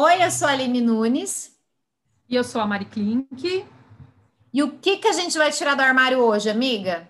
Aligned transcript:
Oi, 0.00 0.24
eu 0.24 0.30
sou 0.30 0.46
a 0.46 0.52
Aline 0.52 0.80
Nunes. 0.80 1.58
E 2.28 2.36
eu 2.36 2.44
sou 2.44 2.60
a 2.60 2.66
Mari 2.68 2.84
Klink. 2.84 3.66
E 4.54 4.62
o 4.62 4.78
que, 4.78 4.98
que 4.98 5.08
a 5.08 5.12
gente 5.12 5.36
vai 5.36 5.50
tirar 5.50 5.74
do 5.74 5.80
armário 5.80 6.20
hoje, 6.20 6.48
amiga? 6.48 7.08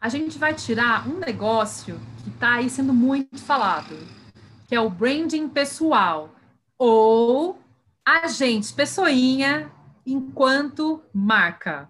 A 0.00 0.08
gente 0.08 0.38
vai 0.38 0.54
tirar 0.54 1.08
um 1.08 1.18
negócio 1.18 2.00
que 2.22 2.30
está 2.30 2.54
aí 2.54 2.70
sendo 2.70 2.94
muito 2.94 3.40
falado, 3.40 3.96
que 4.68 4.76
é 4.76 4.80
o 4.80 4.88
branding 4.88 5.48
pessoal, 5.48 6.30
ou 6.78 7.58
a 8.06 8.28
gente, 8.28 8.72
pessoinha, 8.72 9.68
enquanto 10.06 11.02
marca. 11.12 11.88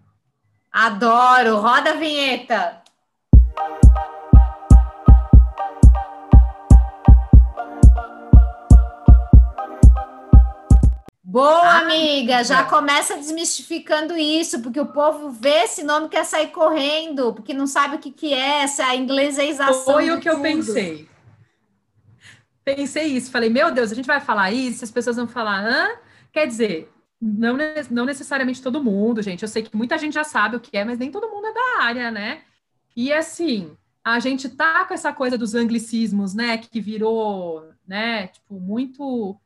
Adoro! 0.73 1.61
Roda 1.61 1.91
a 1.91 1.97
vinheta! 1.97 2.78
Boa, 11.31 11.61
ah, 11.63 11.81
amiga! 11.81 12.43
Já 12.43 12.65
começa 12.65 13.15
desmistificando 13.15 14.17
isso, 14.17 14.63
porque 14.63 14.81
o 14.81 14.87
povo 14.87 15.29
vê 15.29 15.65
esse 15.65 15.83
nome 15.83 16.09
quer 16.09 16.25
sair 16.25 16.47
correndo, 16.47 17.35
porque 17.35 17.53
não 17.53 17.67
sabe 17.67 17.97
o 17.97 17.99
que, 17.99 18.11
que 18.11 18.33
é 18.33 18.63
essa 18.63 18.95
inglesização. 18.97 19.85
Foi 19.85 20.11
o 20.11 20.19
que 20.19 20.31
tudo. 20.31 20.39
eu 20.39 20.43
pensei. 20.43 21.07
Pensei 22.65 23.09
isso, 23.09 23.31
falei, 23.31 23.51
meu 23.51 23.71
Deus, 23.71 23.93
a 23.93 23.95
gente 23.95 24.07
vai 24.07 24.21
falar 24.21 24.53
isso, 24.53 24.83
as 24.83 24.91
pessoas 24.91 25.17
vão 25.17 25.29
falar, 25.29 25.63
hã? 25.63 25.91
Quer 26.33 26.47
dizer, 26.47 26.91
não, 27.21 27.59
não 27.91 28.07
necessariamente 28.07 28.63
todo 28.63 28.83
mundo, 28.83 29.21
gente. 29.21 29.43
Eu 29.43 29.49
sei 29.49 29.63
que 29.63 29.77
muita 29.77 29.99
gente 29.99 30.15
já 30.15 30.25
sabe 30.25 30.57
o 30.57 30.61
que 30.61 30.79
é, 30.79 30.83
mas 30.83 30.99
nem 30.99 31.11
todo 31.11 31.29
mundo 31.29 31.47
é 31.47 31.53
da 31.53 31.83
área, 31.83 32.11
né? 32.11 32.41
E 32.97 33.13
assim, 33.13 33.77
a 34.03 34.19
gente 34.19 34.49
tá 34.49 34.87
com 34.87 34.95
essa 34.95 35.13
coisa 35.13 35.37
dos 35.37 35.55
anglicismos, 35.55 36.33
né? 36.33 36.57
Que 36.57 36.81
virou, 36.81 37.71
né? 37.87 38.29
Tipo, 38.29 38.59
muito 38.59 39.39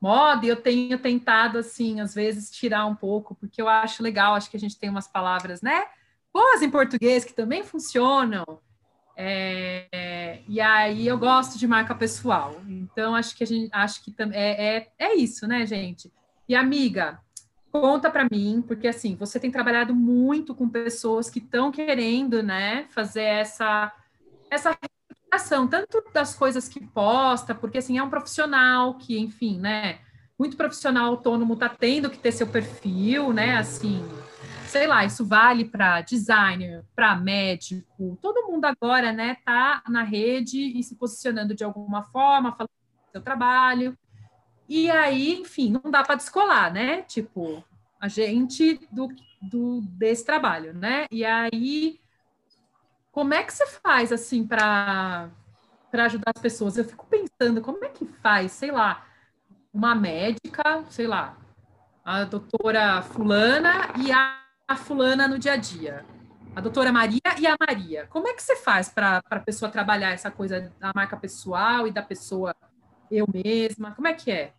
moda, 0.00 0.44
e 0.44 0.48
eu 0.48 0.56
tenho 0.56 0.98
tentado, 0.98 1.58
assim, 1.58 2.00
às 2.00 2.14
vezes, 2.14 2.50
tirar 2.50 2.86
um 2.86 2.94
pouco, 2.94 3.34
porque 3.34 3.60
eu 3.60 3.68
acho 3.68 4.02
legal, 4.02 4.34
acho 4.34 4.50
que 4.50 4.56
a 4.56 4.60
gente 4.60 4.78
tem 4.78 4.90
umas 4.90 5.08
palavras, 5.08 5.62
né, 5.62 5.84
boas 6.32 6.62
em 6.62 6.70
português 6.70 7.24
que 7.24 7.32
também 7.32 7.64
funcionam. 7.64 8.44
É, 9.18 10.40
e 10.46 10.60
aí 10.60 11.06
eu 11.06 11.16
gosto 11.16 11.58
de 11.58 11.66
marca 11.66 11.94
pessoal. 11.94 12.60
Então, 12.68 13.14
acho 13.14 13.34
que 13.34 13.42
a 13.42 13.46
gente 13.46 13.70
acho 13.72 14.04
que 14.04 14.14
é, 14.32 14.76
é, 14.76 14.92
é 14.98 15.14
isso, 15.14 15.46
né, 15.46 15.64
gente? 15.64 16.12
E 16.46 16.54
amiga, 16.54 17.18
conta 17.72 18.10
para 18.10 18.28
mim, 18.30 18.62
porque 18.66 18.86
assim, 18.86 19.16
você 19.16 19.40
tem 19.40 19.50
trabalhado 19.50 19.94
muito 19.94 20.54
com 20.54 20.68
pessoas 20.68 21.30
que 21.30 21.38
estão 21.38 21.72
querendo, 21.72 22.42
né, 22.42 22.86
fazer 22.90 23.22
essa 23.24 23.92
essa 24.50 24.76
tanto 25.68 26.02
das 26.12 26.34
coisas 26.34 26.68
que 26.68 26.80
posta, 26.80 27.54
porque 27.54 27.78
assim, 27.78 27.98
é 27.98 28.02
um 28.02 28.10
profissional 28.10 28.94
que, 28.94 29.18
enfim, 29.18 29.58
né? 29.58 29.98
Muito 30.38 30.56
profissional 30.56 31.06
autônomo 31.06 31.54
está 31.54 31.68
tendo 31.68 32.10
que 32.10 32.18
ter 32.18 32.32
seu 32.32 32.46
perfil, 32.46 33.32
né? 33.32 33.56
Assim, 33.56 34.02
sei 34.66 34.86
lá, 34.86 35.04
isso 35.04 35.24
vale 35.24 35.64
para 35.64 36.00
designer, 36.02 36.84
para 36.94 37.16
médico, 37.16 38.18
todo 38.20 38.46
mundo 38.46 38.64
agora, 38.64 39.12
né, 39.12 39.36
tá 39.44 39.82
na 39.88 40.02
rede 40.02 40.58
e 40.58 40.82
se 40.82 40.96
posicionando 40.96 41.54
de 41.54 41.64
alguma 41.64 42.02
forma, 42.02 42.52
falando 42.52 42.68
do 42.68 43.12
seu 43.12 43.22
trabalho. 43.22 43.96
E 44.68 44.90
aí, 44.90 45.40
enfim, 45.40 45.70
não 45.70 45.90
dá 45.90 46.02
para 46.02 46.16
descolar, 46.16 46.72
né? 46.72 47.02
Tipo, 47.02 47.64
a 48.00 48.08
gente 48.08 48.80
do, 48.90 49.08
do 49.40 49.80
desse 49.80 50.24
trabalho, 50.24 50.74
né? 50.74 51.06
E 51.10 51.24
aí 51.24 52.00
como 53.16 53.32
é 53.32 53.42
que 53.42 53.50
você 53.50 53.66
faz 53.66 54.12
assim 54.12 54.46
para 54.46 55.30
para 55.90 56.04
ajudar 56.04 56.32
as 56.36 56.42
pessoas? 56.42 56.76
Eu 56.76 56.84
fico 56.84 57.06
pensando, 57.06 57.62
como 57.62 57.82
é 57.82 57.88
que 57.88 58.04
faz, 58.04 58.52
sei 58.52 58.70
lá, 58.70 59.06
uma 59.72 59.94
médica, 59.94 60.84
sei 60.90 61.06
lá, 61.06 61.34
a 62.04 62.24
doutora 62.24 63.00
fulana 63.00 63.94
e 64.04 64.12
a, 64.12 64.38
a 64.68 64.76
fulana 64.76 65.26
no 65.26 65.38
dia 65.38 65.54
a 65.54 65.56
dia. 65.56 66.04
A 66.54 66.60
doutora 66.60 66.92
Maria 66.92 67.18
e 67.38 67.46
a 67.46 67.56
Maria. 67.58 68.06
Como 68.10 68.28
é 68.28 68.34
que 68.34 68.42
você 68.42 68.56
faz 68.56 68.90
para 68.90 69.22
a 69.30 69.40
pessoa 69.40 69.70
trabalhar 69.70 70.10
essa 70.10 70.30
coisa 70.30 70.70
da 70.78 70.92
marca 70.94 71.16
pessoal 71.16 71.86
e 71.86 71.90
da 71.90 72.02
pessoa 72.02 72.54
eu 73.10 73.26
mesma? 73.32 73.92
Como 73.92 74.08
é 74.08 74.12
que 74.12 74.30
é? 74.30 74.52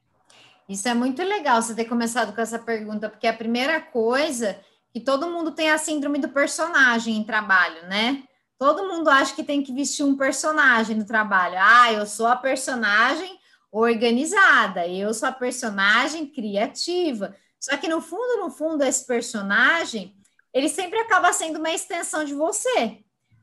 Isso 0.67 0.88
é 0.88 0.96
muito 0.96 1.22
legal 1.22 1.62
você 1.62 1.75
ter 1.75 1.85
começado 1.85 2.34
com 2.34 2.41
essa 2.41 2.57
pergunta, 2.57 3.07
porque 3.07 3.28
a 3.28 3.34
primeira 3.34 3.79
coisa 3.79 4.59
que 4.91 5.00
todo 5.00 5.29
mundo 5.29 5.51
tem 5.51 5.69
a 5.69 5.78
síndrome 5.78 6.17
do 6.17 6.29
personagem 6.29 7.17
em 7.17 7.23
trabalho, 7.23 7.88
né? 7.88 8.23
Todo 8.57 8.88
mundo 8.88 9.09
acha 9.09 9.35
que 9.35 9.44
tem 9.44 9.62
que 9.62 9.72
vestir 9.72 10.03
um 10.03 10.18
personagem 10.18 10.95
no 10.95 11.06
trabalho. 11.06 11.56
Ah, 11.59 11.94
eu 11.94 12.06
sou 12.06 12.25
a 12.25 12.35
personagem 12.35 13.40
organizada, 13.72 14.88
eu 14.88 15.13
sou 15.13 15.29
a 15.29 15.31
personagem 15.31 16.25
criativa. 16.25 17.35
Só 17.59 17.78
que 17.78 17.88
no 17.88 18.01
fundo, 18.01 18.40
no 18.40 18.50
fundo, 18.50 18.84
esse 18.84 19.06
personagem, 19.06 20.16
ele 20.53 20.69
sempre 20.69 21.00
acaba 21.00 21.31
sendo 21.34 21.59
uma 21.59 21.72
extensão 21.72 22.23
de 22.23 22.34
você. 22.34 23.00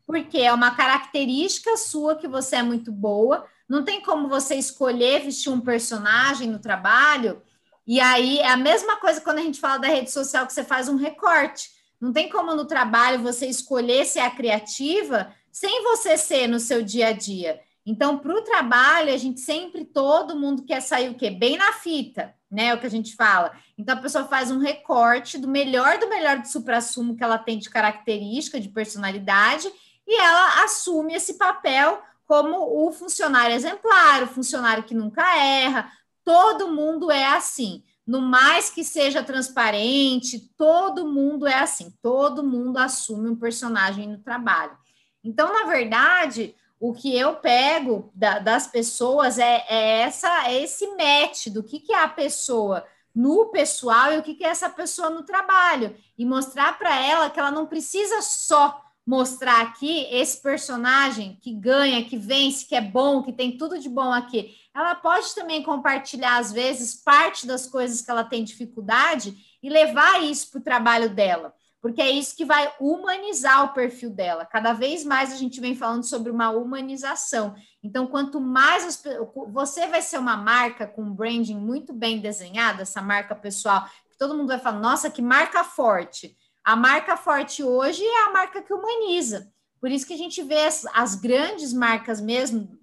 Porque 0.07 0.39
é 0.39 0.53
uma 0.53 0.75
característica 0.75 1.77
sua 1.77 2.17
que 2.17 2.27
você 2.27 2.57
é 2.57 2.63
muito 2.63 2.91
boa. 2.91 3.47
Não 3.69 3.85
tem 3.85 4.03
como 4.03 4.29
você 4.29 4.57
escolher 4.57 5.23
vestir 5.23 5.51
um 5.51 5.61
personagem 5.61 6.49
no 6.49 6.59
trabalho. 6.59 7.41
E 7.87 8.01
aí 8.01 8.39
é 8.39 8.51
a 8.51 8.57
mesma 8.57 8.97
coisa 8.97 9.21
quando 9.21 9.39
a 9.39 9.43
gente 9.43 9.61
fala 9.61 9.79
da 9.79 9.89
rede 9.89 10.11
social 10.11 10.47
que 10.47 10.53
você 10.53 10.65
faz 10.65 10.89
um 10.89 10.97
recorte. 10.97 11.71
Não 12.05 12.13
tem 12.13 12.29
como 12.29 12.55
no 12.55 12.67
trabalho 12.67 13.23
você 13.23 13.47
escolher 13.47 14.05
ser 14.05 14.21
a 14.21 14.31
criativa 14.31 15.35
sem 15.51 15.83
você 15.83 16.19
ser 16.19 16.47
no 16.47 16.61
seu 16.61 16.83
dia 16.83 17.09
a 17.09 17.13
dia. 17.13 17.59
Então, 17.87 18.19
para 18.19 18.35
o 18.35 18.43
trabalho, 18.43 19.11
a 19.11 19.17
gente 19.17 19.41
sempre, 19.41 19.87
todo 19.87 20.39
mundo 20.39 20.67
quer 20.67 20.83
sair 20.83 21.09
o 21.09 21.15
quê? 21.15 21.31
Bem 21.31 21.57
na 21.57 21.73
fita, 21.73 22.35
né? 22.51 22.67
É 22.67 22.75
o 22.75 22.79
que 22.79 22.85
a 22.85 22.91
gente 22.91 23.17
fala. 23.17 23.53
Então, 23.79 23.97
a 23.97 24.01
pessoa 24.03 24.27
faz 24.27 24.51
um 24.51 24.59
recorte 24.59 25.39
do 25.39 25.49
melhor 25.49 25.97
do 25.97 26.07
melhor 26.07 26.41
do 26.41 26.47
supra-sumo 26.47 27.17
que 27.17 27.25
ela 27.25 27.39
tem 27.39 27.59
de 27.59 27.71
característica, 27.71 28.61
de 28.61 28.69
personalidade, 28.69 29.73
e 30.07 30.21
ela 30.21 30.63
assume 30.63 31.15
esse 31.15 31.39
papel 31.39 32.03
como 32.27 32.87
o 32.87 32.93
funcionário 32.93 33.57
exemplar, 33.57 34.25
o 34.25 34.27
funcionário 34.27 34.85
que 34.85 34.95
nunca 34.95 35.39
erra. 35.39 35.91
Todo 36.23 36.69
mundo 36.69 37.11
é 37.11 37.25
assim 37.25 37.83
no 38.07 38.21
mais 38.21 38.71
que 38.71 38.85
seja 38.85 39.23
transparente, 39.23 40.51
todo 40.57 41.09
mundo 41.09 41.47
é 41.47 41.55
assim, 41.55 41.93
todo 42.03 42.45
mundo 42.45 42.79
assume 42.79 43.31
um 43.31 43.37
personagem 43.37 44.07
no 44.07 44.19
trabalho. 44.19 44.77
Então, 45.23 45.53
na 45.53 45.65
verdade, 45.65 46.55
o 46.79 46.93
que 46.93 47.17
eu 47.17 47.37
pego 47.37 48.11
da, 48.15 48.39
das 48.39 48.67
pessoas 48.67 49.39
é, 49.39 49.65
é, 49.69 50.01
essa, 50.01 50.49
é 50.49 50.63
esse 50.63 50.87
match 50.89 51.47
do 51.47 51.63
que, 51.63 51.81
que 51.81 51.95
é 51.95 52.03
a 52.03 52.09
pessoa 52.09 52.87
no 53.15 53.47
pessoal 53.47 54.13
e 54.13 54.19
o 54.19 54.23
que, 54.23 54.35
que 54.35 54.45
é 54.45 54.49
essa 54.49 54.69
pessoa 54.69 55.09
no 55.09 55.23
trabalho, 55.23 55.97
e 56.19 56.27
mostrar 56.27 56.77
para 56.77 57.01
ela 57.01 57.31
que 57.31 57.39
ela 57.39 57.51
não 57.51 57.65
precisa 57.65 58.21
só 58.21 58.83
mostrar 59.07 59.61
aqui 59.61 60.07
esse 60.11 60.41
personagem 60.41 61.39
que 61.43 61.53
ganha, 61.53 62.05
que 62.05 62.17
vence, 62.17 62.67
que 62.67 62.75
é 62.75 62.81
bom, 62.81 63.23
que 63.23 63.33
tem 63.33 63.57
tudo 63.57 63.79
de 63.79 63.89
bom 63.89 64.13
aqui. 64.13 64.55
Ela 64.75 64.95
pode 64.95 65.35
também 65.35 65.63
compartilhar, 65.63 66.39
às 66.39 66.51
vezes, 66.51 66.95
parte 66.95 67.47
das 67.47 67.67
coisas 67.67 68.01
que 68.01 68.11
ela 68.11 68.25
tem 68.25 68.43
dificuldade 68.43 69.35
e 69.63 69.69
levar 69.69 70.23
isso 70.23 70.51
para 70.51 70.61
o 70.61 70.65
trabalho 70.65 71.11
dela, 71.15 71.55
porque 71.81 72.01
é 72.01 72.11
isso 72.11 72.35
que 72.35 72.47
vai 72.47 72.73
humanizar 72.81 73.65
o 73.65 73.75
perfil 73.75 74.11
dela. 74.11 74.47
Cada 74.47 74.73
vez 74.73 75.05
mais 75.05 75.33
a 75.33 75.37
gente 75.37 75.61
vem 75.61 75.77
falando 75.77 76.03
sobre 76.03 76.31
uma 76.31 76.51
humanização. 76.51 77.55
Então, 77.83 78.07
quanto 78.07 78.41
mais 78.41 78.85
as, 78.85 79.03
você 79.49 79.87
vai 79.87 80.01
ser 80.01 80.19
uma 80.19 80.37
marca 80.37 80.87
com 80.87 81.13
branding 81.13 81.57
muito 81.57 81.93
bem 81.93 82.21
desenhado, 82.21 82.81
essa 82.81 83.03
marca 83.03 83.35
pessoal, 83.35 83.87
que 84.11 84.17
todo 84.19 84.35
mundo 84.35 84.49
vai 84.49 84.59
falar, 84.59 84.81
nossa, 84.81 85.11
que 85.11 85.21
marca 85.21 85.63
forte 85.63 86.35
a 86.65 86.75
marca 86.75 87.17
forte 87.17 87.63
hoje 87.63 88.03
é 88.03 88.25
a 88.25 88.33
marca 88.33 88.63
que 88.63 88.73
humaniza. 88.73 89.53
Por 89.79 89.91
isso 89.91 90.07
que 90.07 90.15
a 90.15 90.19
gente 90.19 90.43
vê 90.43 90.65
as, 90.65 90.87
as 90.95 91.15
grandes 91.15 91.75
marcas 91.75 92.21
mesmo, 92.21 92.79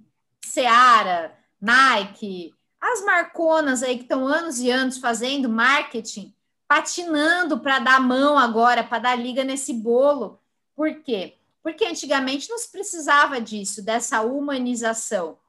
Seara, 0.46 1.36
Nike, 1.60 2.54
as 2.80 3.04
marconas 3.04 3.82
aí 3.82 3.98
que 3.98 4.04
estão 4.04 4.28
anos 4.28 4.60
e 4.60 4.70
anos 4.70 5.00
fazendo 5.00 5.50
marketing, 5.50 6.32
patinando 6.68 7.60
para 7.60 7.80
dar 7.80 8.00
mão 8.00 8.38
agora, 8.38 8.84
para 8.84 9.00
dar 9.00 9.16
liga 9.16 9.44
nesse 9.44 9.74
bolo. 9.74 10.40
Por 10.76 11.02
quê? 11.02 11.38
Porque 11.64 11.86
antigamente 11.86 12.50
não 12.50 12.60
se 12.60 12.72
precisava 12.72 13.42
disso, 13.42 13.84
dessa 13.84 14.22
humanização. 14.22 15.40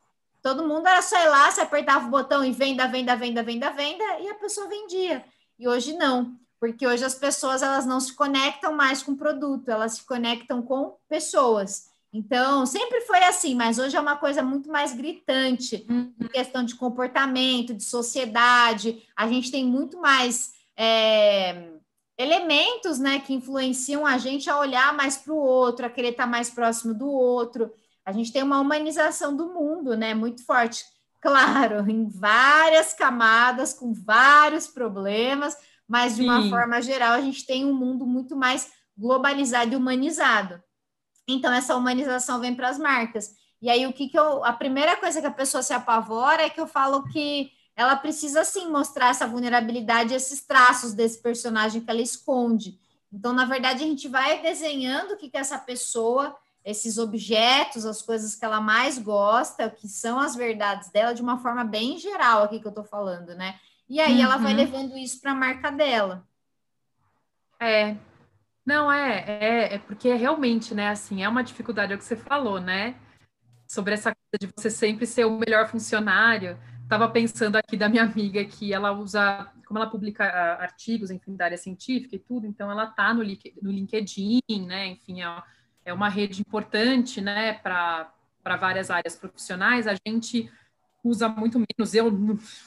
Todo 0.43 0.67
mundo 0.67 0.87
era 0.87 1.03
só 1.03 1.23
ir 1.23 1.29
lá, 1.29 1.51
se 1.51 1.61
apertava 1.61 2.07
o 2.07 2.11
botão 2.11 2.43
e 2.43 2.51
venda, 2.51 2.89
venda, 2.89 3.15
venda, 3.15 3.43
venda, 3.43 3.71
venda, 3.71 4.05
e 4.21 4.29
a 4.29 4.35
pessoa 4.35 4.69
vendia. 4.69 5.25
E 5.59 5.69
hoje 5.69 5.93
não 5.95 6.37
porque 6.63 6.87
hoje 6.87 7.05
as 7.05 7.17
pessoas 7.17 7.61
elas 7.61 7.85
não 7.85 7.99
se 7.99 8.15
conectam 8.15 8.73
mais 8.73 9.03
com 9.03 9.17
produto, 9.17 9.69
elas 9.69 9.95
se 9.95 10.07
conectam 10.07 10.63
com 10.63 10.97
pessoas. 11.09 11.91
Então, 12.13 12.65
sempre 12.67 13.01
foi 13.01 13.19
assim, 13.25 13.57
mas 13.57 13.81
hoje 13.81 13.97
é 13.97 14.01
uma 14.01 14.17
coisa 14.17 14.45
muito 14.45 14.71
mais 14.71 14.95
gritante, 14.95 15.85
uhum. 15.91 16.15
em 16.21 16.29
questão 16.29 16.63
de 16.63 16.77
comportamento, 16.77 17.75
de 17.75 17.83
sociedade. 17.83 19.03
A 19.17 19.27
gente 19.27 19.51
tem 19.51 19.65
muito 19.65 20.01
mais 20.01 20.53
é, 20.77 21.69
elementos 22.17 23.01
né, 23.01 23.19
que 23.19 23.35
influenciam 23.35 24.07
a 24.07 24.17
gente 24.17 24.49
a 24.49 24.57
olhar 24.57 24.97
mais 24.97 25.17
para 25.17 25.33
o 25.33 25.39
outro, 25.39 25.85
a 25.85 25.91
querer 25.91 26.11
estar 26.11 26.29
mais 26.29 26.49
próximo 26.49 26.95
do 26.95 27.11
outro. 27.11 27.73
A 28.07 28.13
gente 28.13 28.33
tem 28.33 28.45
uma 28.45 28.61
humanização 28.61 29.35
do 29.35 29.49
mundo 29.49 29.97
né, 29.97 30.15
muito 30.15 30.47
forte. 30.47 30.85
Claro, 31.21 31.83
em 31.91 32.09
várias 32.09 32.93
camadas, 32.93 33.75
com 33.75 33.93
vários 33.93 34.69
problemas, 34.69 35.57
mas 35.89 36.17
de 36.17 36.23
uma 36.23 36.43
Sim. 36.43 36.51
forma 36.51 36.81
geral, 36.81 37.13
a 37.13 37.21
gente 37.21 37.47
tem 37.47 37.65
um 37.65 37.75
mundo 37.75 38.07
muito 38.07 38.37
mais 38.37 38.71
globalizado 38.97 39.73
e 39.73 39.77
humanizado. 39.77 40.63
Então, 41.29 41.53
essa 41.53 41.77
humanização 41.77 42.41
vem 42.41 42.55
para 42.55 42.69
as 42.69 42.79
marcas. 42.79 43.35
E 43.61 43.71
aí, 43.71 43.87
o 43.87 43.93
que, 43.93 44.09
que 44.09 44.19
eu. 44.19 44.45
A 44.45 44.53
primeira 44.53 44.97
coisa 44.97 45.21
que 45.21 45.27
a 45.27 45.31
pessoa 45.31 45.63
se 45.63 45.73
apavora 45.73 46.43
é 46.43 46.51
que 46.51 46.61
eu 46.61 46.67
falo 46.67 47.05
que 47.05 47.51
ela 47.77 47.97
precisa 47.97 48.45
sim 48.45 48.71
mostrar 48.71 49.11
essa 49.11 49.27
vulnerabilidade, 49.27 50.15
esses 50.15 50.45
traços 50.45 50.93
desse 50.93 51.23
personagem 51.23 51.81
que 51.81 51.91
ela 51.91 52.03
esconde. 52.03 52.79
Então, 53.13 53.33
na 53.33 53.45
verdade, 53.45 53.85
a 53.85 53.87
gente 53.87 54.09
vai 54.09 54.43
desenhando 54.43 55.13
o 55.13 55.17
que, 55.17 55.31
que 55.31 55.37
essa 55.37 55.59
pessoa 55.59 56.37
esses 56.65 56.99
objetos, 56.99 57.85
as 57.85 58.03
coisas 58.03 58.35
que 58.35 58.45
ela 58.45 58.61
mais 58.61 58.99
gosta, 58.99 59.69
que 59.69 59.89
são 59.89 60.19
as 60.19 60.35
verdades 60.35 60.91
dela, 60.91 61.15
de 61.15 61.23
uma 61.23 61.39
forma 61.39 61.65
bem 61.65 61.99
geral 61.99 62.45
aqui 62.45 62.61
que 62.61 62.67
eu 62.67 62.71
estou 62.71 62.85
falando, 62.85 63.35
né? 63.35 63.59
E 63.89 64.01
aí 64.01 64.17
uhum. 64.17 64.23
ela 64.23 64.37
vai 64.37 64.53
uhum. 64.53 64.59
levando 64.59 64.97
isso 64.97 65.21
para 65.21 65.33
a 65.33 65.35
marca 65.35 65.71
dela. 65.71 66.27
É. 67.61 67.97
Não, 68.65 68.93
é, 68.93 69.25
é, 69.27 69.75
é 69.75 69.79
porque 69.79 70.15
realmente, 70.15 70.75
né, 70.75 70.89
assim, 70.89 71.23
é 71.23 71.29
uma 71.29 71.43
dificuldade, 71.43 71.93
é 71.93 71.97
o 71.97 71.99
que 71.99 72.05
você 72.05 72.17
falou, 72.17 72.61
né? 72.61 72.95
Sobre 73.67 73.95
essa 73.95 74.15
coisa 74.15 74.39
de 74.39 74.53
você 74.55 74.71
sempre 74.71 75.07
ser 75.07 75.25
o 75.25 75.39
melhor 75.39 75.69
funcionário. 75.69 76.59
Estava 76.83 77.09
pensando 77.09 77.57
aqui 77.57 77.77
da 77.77 77.89
minha 77.89 78.05
amiga 78.05 78.45
que 78.45 78.73
ela 78.73 78.93
usa, 78.93 79.51
como 79.67 79.79
ela 79.79 79.91
publica 79.91 80.25
ah, 80.25 80.63
artigos, 80.63 81.11
enfim, 81.11 81.35
da 81.35 81.47
área 81.47 81.57
científica 81.57 82.15
e 82.15 82.19
tudo, 82.19 82.47
então 82.47 82.71
ela 82.71 82.87
tá 82.87 83.13
no, 83.15 83.25
no 83.63 83.71
LinkedIn, 83.71 84.43
né, 84.67 84.89
enfim, 84.89 85.23
é 85.23 85.43
é 85.85 85.93
uma 85.93 86.09
rede 86.09 86.41
importante, 86.41 87.21
né, 87.21 87.55
para 87.55 88.13
várias 88.45 88.91
áreas 88.91 89.17
profissionais, 89.17 89.87
a 89.87 89.95
gente 90.07 90.51
usa 91.03 91.29
muito 91.29 91.59
menos. 91.59 91.95
Eu 91.95 92.11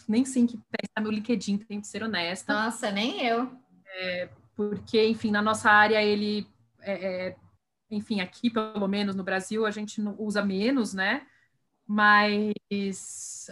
nem 0.08 0.26
sei 0.26 0.44
em 0.44 0.48
que 0.48 0.58
pé 0.58 0.80
está 0.84 1.02
meu 1.02 1.12
LinkedIn, 1.12 1.58
tenho 1.58 1.82
que 1.82 1.88
ser 1.88 2.04
honesta. 2.04 2.54
Nossa, 2.54 2.92
nem 2.92 3.26
eu. 3.26 3.52
É, 3.86 4.30
porque, 4.56 5.08
enfim, 5.08 5.32
na 5.32 5.42
nossa 5.42 5.70
área, 5.70 6.02
ele, 6.02 6.48
é, 6.82 7.28
é, 7.30 7.36
enfim, 7.90 8.22
aqui, 8.22 8.50
pelo 8.50 8.88
menos 8.88 9.16
no 9.16 9.24
Brasil, 9.24 9.66
a 9.66 9.72
gente 9.72 10.02
usa 10.18 10.44
menos, 10.44 10.94
né? 10.94 11.26
Mas 11.88 13.48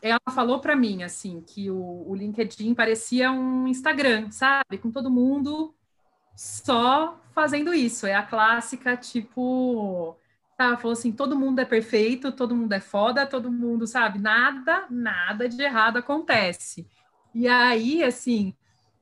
ela 0.00 0.20
falou 0.34 0.60
para 0.60 0.74
mim, 0.74 1.02
assim, 1.02 1.42
que 1.42 1.70
o, 1.70 2.08
o 2.08 2.14
LinkedIn 2.14 2.74
parecia 2.74 3.30
um 3.30 3.68
Instagram, 3.68 4.30
sabe? 4.30 4.78
Com 4.78 4.90
todo 4.90 5.10
mundo 5.10 5.74
só 6.36 7.20
fazendo 7.32 7.74
isso. 7.74 8.06
É 8.06 8.14
a 8.14 8.22
clássica, 8.22 8.96
tipo. 8.96 10.16
Tá, 10.56 10.76
falou 10.76 10.92
assim: 10.92 11.12
todo 11.12 11.38
mundo 11.38 11.60
é 11.60 11.64
perfeito, 11.64 12.32
todo 12.32 12.56
mundo 12.56 12.72
é 12.72 12.80
foda, 12.80 13.26
todo 13.26 13.52
mundo, 13.52 13.86
sabe? 13.86 14.18
Nada, 14.18 14.86
nada 14.90 15.48
de 15.48 15.62
errado 15.62 15.98
acontece. 15.98 16.86
E 17.34 17.46
aí, 17.46 18.02
assim, 18.02 18.54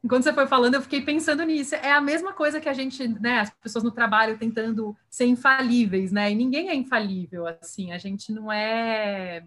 enquanto 0.03 0.25
você 0.25 0.33
foi 0.33 0.47
falando, 0.47 0.75
eu 0.75 0.83
fiquei 0.83 1.01
pensando 1.03 1.45
nisso. 1.45 1.77
É 1.77 1.93
a 1.93 2.01
mesma 2.01 2.33
coisa 2.33 2.61
que 2.61 2.69
a 2.69 2.73
gente, 2.73 3.07
né, 3.07 3.41
as 3.41 3.51
pessoas 3.51 3.85
no 3.85 3.93
trabalho 3.93 4.37
tentando 4.37 4.97
ser 5.09 5.27
infalíveis, 5.27 6.11
né? 6.11 6.33
E 6.33 6.35
ninguém 6.35 6.69
é 6.71 6.75
infalível, 6.75 7.47
assim, 7.47 7.93
a 7.93 7.99
gente 7.99 8.33
não 8.33 8.51
é. 8.53 9.45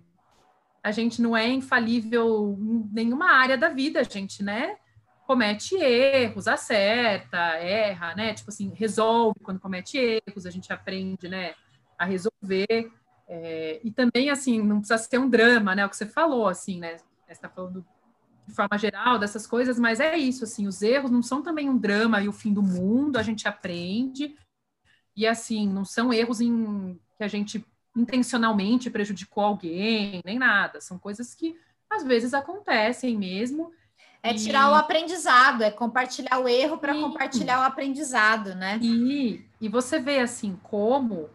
A 0.81 0.91
gente 0.91 1.21
não 1.21 1.35
é 1.35 1.47
infalível 1.49 2.57
em 2.59 2.89
nenhuma 2.93 3.31
área 3.33 3.57
da 3.57 3.67
vida, 3.69 3.99
a 3.99 4.03
gente, 4.03 4.41
né? 4.41 4.77
comete 5.27 5.75
erros, 5.75 6.47
acerta, 6.47 7.37
erra, 7.57 8.15
né? 8.15 8.33
Tipo 8.33 8.49
assim, 8.49 8.71
resolve 8.73 9.37
quando 9.43 9.59
comete 9.59 9.97
erros, 9.97 10.45
a 10.45 10.49
gente 10.49 10.71
aprende, 10.71 11.27
né, 11.27 11.53
a 11.97 12.05
resolver. 12.05 12.91
É, 13.27 13.79
e 13.83 13.91
também, 13.91 14.29
assim, 14.29 14.61
não 14.61 14.79
precisa 14.79 14.97
ser 14.97 15.17
um 15.17 15.29
drama, 15.29 15.75
né? 15.75 15.85
O 15.85 15.89
que 15.89 15.97
você 15.97 16.05
falou, 16.05 16.47
assim, 16.47 16.79
né? 16.79 16.97
Você 16.97 17.33
está 17.33 17.49
falando 17.49 17.85
de 18.47 18.53
forma 18.53 18.77
geral 18.77 19.19
dessas 19.19 19.45
coisas, 19.45 19.77
mas 19.77 19.99
é 19.99 20.17
isso, 20.17 20.45
assim, 20.45 20.67
os 20.67 20.81
erros 20.81 21.11
não 21.11 21.21
são 21.21 21.41
também 21.41 21.69
um 21.69 21.77
drama 21.77 22.21
e 22.21 22.29
o 22.29 22.33
fim 22.33 22.53
do 22.53 22.63
mundo, 22.63 23.17
a 23.17 23.23
gente 23.23 23.47
aprende. 23.47 24.35
E, 25.15 25.27
assim, 25.27 25.67
não 25.67 25.83
são 25.83 26.13
erros 26.13 26.39
em 26.39 26.99
que 27.17 27.23
a 27.23 27.27
gente 27.27 27.65
intencionalmente 27.95 28.89
prejudicou 28.89 29.43
alguém, 29.43 30.21
nem 30.23 30.37
nada. 30.37 30.79
São 30.79 30.97
coisas 30.97 31.33
que 31.33 31.59
às 31.89 32.03
vezes 32.03 32.33
acontecem 32.33 33.17
mesmo 33.17 33.73
é 34.21 34.33
tirar 34.33 34.67
e... 34.67 34.71
o 34.71 34.75
aprendizado, 34.75 35.63
é 35.63 35.71
compartilhar 35.71 36.39
o 36.39 36.47
erro 36.47 36.77
para 36.77 36.93
compartilhar 36.93 37.59
o 37.59 37.63
aprendizado, 37.63 38.55
né? 38.55 38.79
E, 38.81 39.45
e 39.61 39.69
você 39.69 39.99
vê 39.99 40.19
assim 40.19 40.57
como 40.63 41.29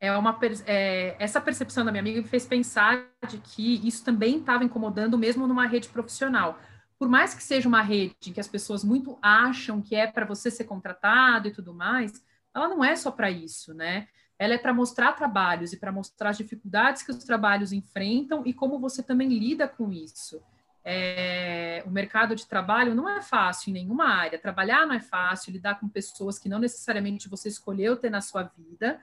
é 0.00 0.16
uma 0.16 0.38
é, 0.66 1.14
essa 1.18 1.40
percepção 1.40 1.84
da 1.84 1.92
minha 1.92 2.00
amiga 2.00 2.22
me 2.22 2.26
fez 2.26 2.46
pensar 2.46 3.04
de 3.28 3.36
que 3.38 3.86
isso 3.86 4.02
também 4.02 4.38
estava 4.38 4.64
incomodando 4.64 5.18
mesmo 5.18 5.46
numa 5.46 5.66
rede 5.66 5.88
profissional. 5.88 6.58
Por 6.98 7.08
mais 7.08 7.34
que 7.34 7.42
seja 7.42 7.68
uma 7.68 7.82
rede 7.82 8.14
que 8.32 8.40
as 8.40 8.48
pessoas 8.48 8.82
muito 8.82 9.18
acham 9.20 9.82
que 9.82 9.94
é 9.94 10.06
para 10.06 10.24
você 10.24 10.50
ser 10.50 10.64
contratado 10.64 11.48
e 11.48 11.50
tudo 11.52 11.74
mais, 11.74 12.24
ela 12.54 12.66
não 12.66 12.82
é 12.82 12.96
só 12.96 13.10
para 13.10 13.30
isso, 13.30 13.74
né? 13.74 14.08
Ela 14.38 14.54
é 14.54 14.58
para 14.58 14.72
mostrar 14.72 15.12
trabalhos 15.12 15.72
e 15.72 15.78
para 15.78 15.92
mostrar 15.92 16.30
as 16.30 16.38
dificuldades 16.38 17.02
que 17.02 17.10
os 17.10 17.22
trabalhos 17.24 17.72
enfrentam 17.72 18.42
e 18.46 18.54
como 18.54 18.78
você 18.78 19.02
também 19.02 19.28
lida 19.28 19.68
com 19.68 19.92
isso. 19.92 20.42
É, 20.82 21.82
o 21.86 21.90
mercado 21.90 22.34
de 22.34 22.46
trabalho 22.46 22.94
não 22.94 23.06
é 23.06 23.20
fácil 23.20 23.68
em 23.68 23.74
nenhuma 23.74 24.06
área. 24.06 24.38
Trabalhar 24.38 24.86
não 24.86 24.94
é 24.94 25.00
fácil, 25.00 25.52
lidar 25.52 25.78
com 25.78 25.88
pessoas 25.88 26.38
que 26.38 26.48
não 26.48 26.58
necessariamente 26.58 27.28
você 27.28 27.48
escolheu 27.48 27.96
ter 27.96 28.08
na 28.08 28.22
sua 28.22 28.44
vida, 28.44 28.98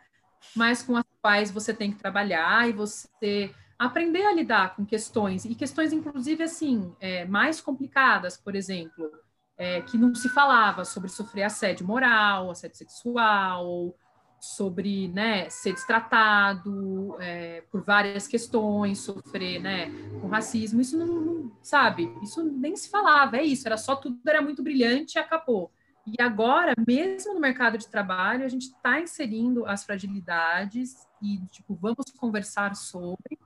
mas 0.55 0.81
com 0.81 0.95
as 0.95 1.05
quais 1.21 1.51
você 1.51 1.73
tem 1.73 1.91
que 1.91 1.97
trabalhar 1.97 2.67
e 2.69 2.73
você 2.73 3.53
aprender 3.77 4.25
a 4.25 4.33
lidar 4.33 4.75
com 4.75 4.85
questões, 4.85 5.45
e 5.45 5.53
questões, 5.53 5.93
inclusive, 5.93 6.43
assim, 6.43 6.93
é, 6.99 7.25
mais 7.25 7.61
complicadas, 7.61 8.35
por 8.35 8.55
exemplo, 8.55 9.11
é, 9.57 9.81
que 9.81 9.97
não 9.97 10.13
se 10.15 10.29
falava 10.29 10.83
sobre 10.83 11.09
sofrer 11.09 11.43
assédio 11.43 11.85
moral, 11.85 12.49
assédio 12.49 12.77
sexual, 12.77 13.95
sobre 14.39 15.07
né, 15.09 15.49
ser 15.49 15.73
destratado 15.73 17.15
é, 17.19 17.61
por 17.71 17.83
várias 17.83 18.27
questões, 18.27 18.99
sofrer 18.99 19.59
né, 19.59 19.91
com 20.21 20.27
racismo, 20.27 20.79
isso 20.79 20.97
não, 20.97 21.07
não, 21.07 21.51
sabe, 21.61 22.11
isso 22.21 22.43
nem 22.43 22.75
se 22.75 22.89
falava, 22.89 23.37
é 23.37 23.43
isso, 23.43 23.67
era 23.67 23.77
só 23.77 23.95
tudo 23.95 24.19
era 24.27 24.41
muito 24.41 24.63
brilhante 24.63 25.17
e 25.17 25.19
acabou. 25.19 25.71
E 26.07 26.21
agora, 26.21 26.73
mesmo 26.87 27.33
no 27.33 27.39
mercado 27.41 27.77
de 27.77 27.85
trabalho, 27.85 28.45
a 28.45 28.47
gente 28.47 28.67
está 28.67 29.01
inserindo 29.01 29.65
as 29.65 29.83
fragilidades 29.83 31.05
e, 31.21 31.39
tipo, 31.51 31.75
vamos 31.75 32.09
conversar 32.17 32.75
sobre. 32.77 33.37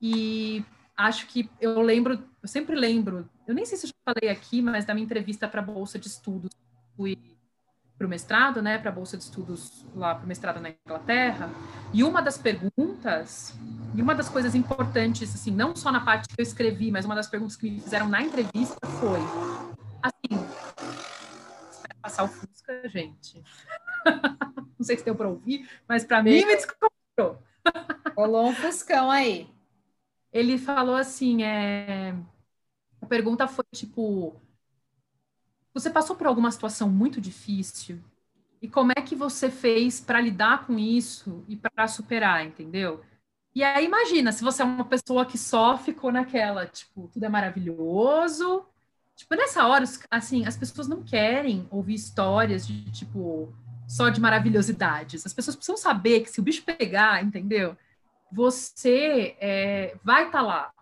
E 0.00 0.64
acho 0.96 1.26
que 1.26 1.50
eu 1.60 1.82
lembro, 1.82 2.24
eu 2.42 2.48
sempre 2.48 2.74
lembro, 2.74 3.28
eu 3.46 3.54
nem 3.54 3.66
sei 3.66 3.76
se 3.76 3.84
eu 3.84 3.90
já 3.90 4.14
falei 4.14 4.30
aqui, 4.30 4.62
mas 4.62 4.86
da 4.86 4.94
minha 4.94 5.04
entrevista 5.04 5.46
para 5.46 5.60
a 5.60 5.64
Bolsa 5.64 5.98
de 5.98 6.08
Estudos, 6.08 6.50
fui 6.96 7.18
para 7.98 8.06
o 8.06 8.10
mestrado, 8.10 8.62
né, 8.62 8.78
para 8.78 8.90
a 8.90 8.94
bolsa 8.94 9.16
de 9.16 9.24
estudos 9.24 9.84
lá 9.94 10.14
para 10.14 10.24
o 10.24 10.28
mestrado 10.28 10.60
na 10.60 10.70
Inglaterra. 10.70 11.50
E 11.92 12.04
uma 12.04 12.22
das 12.22 12.38
perguntas, 12.38 13.58
e 13.92 14.00
uma 14.00 14.14
das 14.14 14.28
coisas 14.28 14.54
importantes, 14.54 15.34
assim, 15.34 15.50
não 15.50 15.74
só 15.74 15.90
na 15.90 16.00
parte 16.00 16.28
que 16.28 16.40
eu 16.40 16.42
escrevi, 16.44 16.92
mas 16.92 17.04
uma 17.04 17.16
das 17.16 17.26
perguntas 17.26 17.56
que 17.56 17.68
me 17.68 17.80
fizeram 17.80 18.08
na 18.08 18.22
entrevista 18.22 18.78
foi, 19.00 19.18
assim, 20.00 20.47
passar 22.18 22.24
o 22.24 22.28
Fusca, 22.28 22.88
gente. 22.88 23.42
não 24.78 24.84
sei 24.84 24.96
se 24.96 25.04
deu 25.04 25.14
para 25.14 25.28
ouvir, 25.28 25.68
mas 25.86 26.04
para 26.04 26.22
mim 26.22 26.44
me 26.44 26.56
descontrou. 26.56 27.42
Rolou 28.16 28.48
um 28.48 28.54
Fuscão 28.54 29.10
aí. 29.10 29.48
Ele 30.32 30.58
falou 30.58 30.96
assim, 30.96 31.42
é... 31.42 32.14
a 33.00 33.06
pergunta 33.06 33.46
foi 33.46 33.64
tipo 33.72 34.40
você 35.72 35.90
passou 35.90 36.16
por 36.16 36.26
alguma 36.26 36.50
situação 36.50 36.88
muito 36.88 37.20
difícil 37.20 38.02
e 38.60 38.68
como 38.68 38.90
é 38.96 39.00
que 39.00 39.14
você 39.14 39.48
fez 39.48 40.00
para 40.00 40.20
lidar 40.20 40.66
com 40.66 40.76
isso 40.76 41.44
e 41.46 41.56
para 41.56 41.86
superar, 41.86 42.44
entendeu? 42.44 43.04
E 43.54 43.62
aí 43.62 43.84
imagina, 43.84 44.32
se 44.32 44.42
você 44.42 44.62
é 44.62 44.64
uma 44.64 44.84
pessoa 44.84 45.24
que 45.24 45.38
só 45.38 45.78
ficou 45.78 46.10
naquela, 46.10 46.66
tipo, 46.66 47.08
tudo 47.12 47.24
é 47.24 47.28
maravilhoso. 47.28 48.66
Tipo, 49.18 49.34
nessa 49.34 49.66
hora, 49.66 49.84
assim, 50.10 50.46
as 50.46 50.56
pessoas 50.56 50.86
não 50.86 51.02
querem 51.02 51.66
ouvir 51.72 51.94
histórias 51.94 52.64
de, 52.64 52.88
tipo, 52.92 53.52
só 53.88 54.08
de 54.08 54.20
maravilhosidades. 54.20 55.26
As 55.26 55.34
pessoas 55.34 55.56
precisam 55.56 55.76
saber 55.76 56.20
que 56.20 56.30
se 56.30 56.38
o 56.38 56.42
bicho 56.42 56.62
pegar, 56.62 57.22
entendeu? 57.24 57.76
Você 58.30 59.36
é, 59.40 59.96
vai 60.04 60.26
estar 60.26 60.38
tá 60.38 60.42
lá 60.42 60.72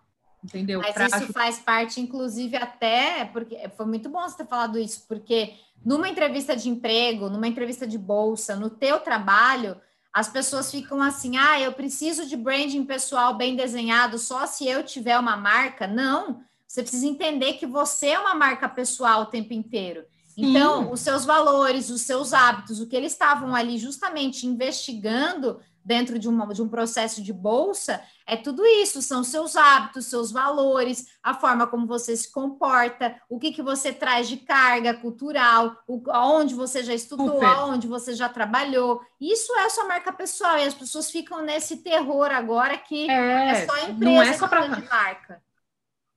entendeu? 0.45 0.81
Mas 0.81 0.95
pra... 0.95 1.07
isso 1.07 1.33
faz 1.33 1.59
parte, 1.59 2.01
inclusive, 2.01 2.57
até 2.57 3.25
porque 3.27 3.69
foi 3.77 3.87
muito 3.87 4.09
bom 4.09 4.21
você 4.21 4.37
ter 4.37 4.47
falado 4.47 4.79
isso, 4.79 5.05
porque 5.09 5.55
numa 5.85 6.09
entrevista 6.09 6.57
de 6.57 6.69
emprego, 6.69 7.29
numa 7.29 7.49
entrevista 7.49 7.87
de 7.87 7.99
bolsa, 7.99 8.55
no 8.55 8.71
teu 8.71 9.01
trabalho, 9.01 9.77
as 10.13 10.29
pessoas 10.29 10.71
ficam 10.71 11.03
assim: 11.03 11.37
ah, 11.37 11.61
eu 11.61 11.73
preciso 11.73 12.27
de 12.27 12.37
branding 12.37 12.85
pessoal 12.85 13.37
bem 13.37 13.57
desenhado 13.57 14.19
só 14.19 14.47
se 14.47 14.67
eu 14.67 14.83
tiver 14.83 15.19
uma 15.19 15.37
marca. 15.37 15.87
Não, 15.87 16.43
você 16.77 16.83
precisa 16.83 17.07
entender 17.07 17.55
que 17.55 17.65
você 17.65 18.09
é 18.09 18.19
uma 18.19 18.35
marca 18.35 18.69
pessoal 18.69 19.23
o 19.23 19.27
tempo 19.27 19.55
inteiro. 19.55 20.05
Sim. 20.27 20.51
Então, 20.51 20.93
os 20.93 21.01
seus 21.01 21.25
valores, 21.25 21.89
os 21.89 22.03
seus 22.03 22.35
hábitos, 22.35 22.81
o 22.81 22.87
que 22.87 22.95
eles 22.95 23.13
estavam 23.13 23.55
ali 23.55 23.79
justamente 23.79 24.47
investigando 24.47 25.59
dentro 25.83 26.19
de, 26.19 26.29
uma, 26.29 26.53
de 26.53 26.61
um 26.61 26.69
processo 26.69 27.23
de 27.23 27.33
bolsa, 27.33 28.03
é 28.27 28.37
tudo 28.37 28.67
isso, 28.67 29.01
são 29.01 29.25
seus 29.25 29.57
hábitos, 29.57 30.07
seus 30.07 30.31
valores, 30.31 31.07
a 31.23 31.33
forma 31.33 31.67
como 31.67 31.87
você 31.87 32.15
se 32.15 32.31
comporta, 32.31 33.17
o 33.31 33.39
que, 33.39 33.53
que 33.53 33.63
você 33.63 33.91
traz 33.91 34.29
de 34.29 34.37
carga 34.37 34.93
cultural, 34.93 35.77
o, 35.87 36.03
aonde 36.11 36.55
você 36.55 36.83
já 36.83 36.93
estudou, 36.93 37.35
Super. 37.35 37.47
aonde 37.47 37.87
você 37.87 38.15
já 38.15 38.29
trabalhou. 38.29 39.01
Isso 39.19 39.55
é 39.55 39.65
a 39.65 39.71
sua 39.71 39.85
marca 39.85 40.13
pessoal, 40.13 40.59
e 40.59 40.65
as 40.65 40.75
pessoas 40.75 41.11
ficam 41.11 41.43
nesse 41.43 41.79
terror 41.79 42.31
agora 42.33 42.77
que 42.77 43.09
é, 43.09 43.51
é 43.51 43.67
só 43.67 43.73
a 43.73 43.83
empresa 43.85 44.13
não 44.13 44.21
é 44.21 44.33
só 44.35 44.49
pra, 44.49 44.67
marca. 44.91 45.46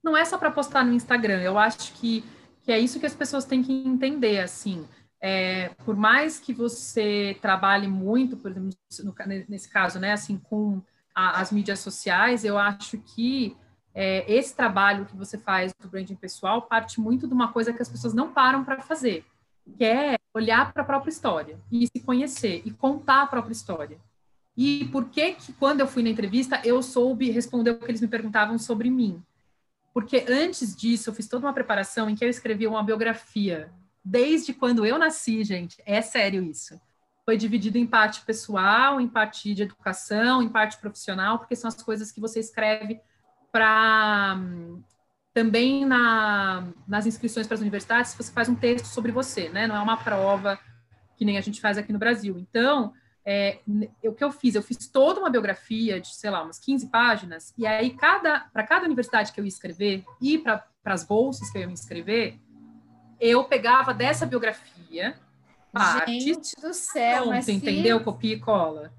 Não 0.03 0.15
é 0.15 0.23
só 0.25 0.37
para 0.37 0.51
postar 0.51 0.85
no 0.85 0.93
Instagram, 0.93 1.41
eu 1.41 1.57
acho 1.57 1.93
que, 1.93 2.23
que 2.61 2.71
é 2.71 2.79
isso 2.79 2.99
que 2.99 3.05
as 3.05 3.15
pessoas 3.15 3.45
têm 3.45 3.61
que 3.61 3.73
entender, 3.73 4.39
assim. 4.39 4.87
É, 5.21 5.69
por 5.83 5.95
mais 5.95 6.39
que 6.39 6.53
você 6.53 7.37
trabalhe 7.41 7.87
muito, 7.87 8.37
por 8.37 8.51
exemplo, 8.51 8.69
no, 9.03 9.13
nesse 9.49 9.69
caso, 9.69 9.99
né, 9.99 10.13
assim, 10.13 10.37
com 10.37 10.81
a, 11.13 11.41
as 11.41 11.51
mídias 11.51 11.79
sociais, 11.79 12.45
eu 12.45 12.57
acho 12.57 12.97
que 12.99 13.55
é, 13.93 14.23
esse 14.31 14.55
trabalho 14.55 15.05
que 15.05 15.17
você 15.17 15.37
faz 15.37 15.73
do 15.77 15.89
branding 15.89 16.15
pessoal 16.15 16.61
parte 16.61 17.01
muito 17.01 17.27
de 17.27 17.33
uma 17.33 17.51
coisa 17.51 17.73
que 17.73 17.81
as 17.81 17.89
pessoas 17.89 18.13
não 18.13 18.31
param 18.31 18.63
para 18.63 18.81
fazer, 18.81 19.25
que 19.77 19.83
é 19.83 20.17
olhar 20.33 20.71
para 20.71 20.83
a 20.83 20.85
própria 20.85 21.11
história 21.11 21.59
e 21.69 21.85
se 21.87 21.99
conhecer 22.03 22.61
e 22.63 22.71
contar 22.71 23.23
a 23.23 23.27
própria 23.27 23.51
história. 23.51 23.99
E 24.55 24.85
por 24.91 25.05
que 25.09 25.33
que 25.33 25.53
quando 25.53 25.81
eu 25.81 25.87
fui 25.87 26.03
na 26.03 26.09
entrevista 26.09 26.61
eu 26.63 26.81
soube 26.81 27.29
responder 27.31 27.71
o 27.71 27.79
que 27.79 27.91
eles 27.91 28.01
me 28.01 28.07
perguntavam 28.07 28.57
sobre 28.57 28.89
mim? 28.89 29.21
Porque 29.93 30.25
antes 30.27 30.75
disso 30.75 31.09
eu 31.09 31.13
fiz 31.13 31.27
toda 31.27 31.45
uma 31.45 31.53
preparação 31.53 32.09
em 32.09 32.15
que 32.15 32.23
eu 32.23 32.29
escrevi 32.29 32.67
uma 32.67 32.83
biografia 32.83 33.71
desde 34.03 34.53
quando 34.53 34.85
eu 34.85 34.97
nasci, 34.97 35.43
gente. 35.43 35.81
É 35.85 36.01
sério 36.01 36.43
isso. 36.43 36.79
Foi 37.25 37.37
dividido 37.37 37.77
em 37.77 37.85
parte 37.85 38.21
pessoal, 38.21 38.99
em 38.99 39.07
parte 39.07 39.53
de 39.53 39.63
educação, 39.63 40.41
em 40.41 40.49
parte 40.49 40.77
profissional, 40.77 41.37
porque 41.37 41.55
são 41.55 41.67
as 41.67 41.81
coisas 41.81 42.11
que 42.11 42.19
você 42.19 42.39
escreve 42.39 42.99
para 43.51 44.39
também 45.33 45.85
na, 45.85 46.67
nas 46.87 47.05
inscrições 47.05 47.47
para 47.47 47.55
as 47.55 47.61
universidades, 47.61 48.13
você 48.13 48.31
faz 48.31 48.49
um 48.49 48.55
texto 48.55 48.85
sobre 48.85 49.11
você, 49.11 49.47
né? 49.49 49.67
Não 49.67 49.75
é 49.75 49.79
uma 49.79 49.95
prova 49.95 50.59
que 51.15 51.23
nem 51.23 51.37
a 51.37 51.41
gente 51.41 51.61
faz 51.61 51.77
aqui 51.77 51.93
no 51.93 51.99
Brasil. 51.99 52.37
Então, 52.37 52.93
é, 53.25 53.59
o 54.03 54.13
que 54.13 54.23
eu 54.23 54.31
fiz? 54.31 54.55
Eu 54.55 54.63
fiz 54.63 54.87
toda 54.87 55.19
uma 55.19 55.29
biografia 55.29 55.99
de, 55.99 56.15
sei 56.15 56.29
lá, 56.29 56.43
umas 56.43 56.59
15 56.59 56.89
páginas, 56.89 57.53
e 57.57 57.65
aí 57.65 57.91
cada 57.91 58.41
para 58.51 58.63
cada 58.63 58.85
universidade 58.85 59.31
que 59.31 59.39
eu 59.39 59.45
ia 59.45 59.49
escrever 59.49 60.03
e 60.21 60.37
para 60.37 60.63
as 60.85 61.03
bolsas 61.03 61.49
que 61.51 61.57
eu 61.57 61.61
ia 61.61 61.67
me 61.67 61.73
inscrever, 61.73 62.39
eu 63.19 63.43
pegava 63.43 63.93
dessa 63.93 64.25
biografia 64.25 65.15
partes. 65.71 66.23
Gente 66.23 66.61
do 66.61 66.73
céu, 66.73 67.23
pronto, 67.23 67.29
mas 67.29 67.49
entendeu? 67.49 68.03
Copia 68.03 68.35
e 68.35 68.39
cola. 68.39 68.93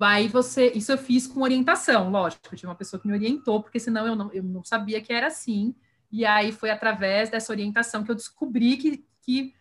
Aí 0.00 0.28
você, 0.28 0.72
isso 0.72 0.92
eu 0.92 0.98
fiz 0.98 1.26
com 1.26 1.40
orientação, 1.40 2.10
lógico, 2.10 2.48
eu 2.52 2.58
tinha 2.58 2.68
uma 2.68 2.74
pessoa 2.76 3.00
que 3.00 3.08
me 3.08 3.14
orientou, 3.14 3.62
porque 3.62 3.80
senão 3.80 4.06
eu 4.06 4.14
não, 4.14 4.32
eu 4.32 4.42
não 4.42 4.62
sabia 4.62 5.00
que 5.00 5.12
era 5.12 5.28
assim. 5.28 5.74
E 6.12 6.24
aí 6.24 6.52
foi 6.52 6.70
através 6.70 7.30
dessa 7.30 7.52
orientação 7.52 8.04
que 8.04 8.10
eu 8.10 8.14
descobri 8.14 8.76
que, 8.76 9.04
que 9.22 9.54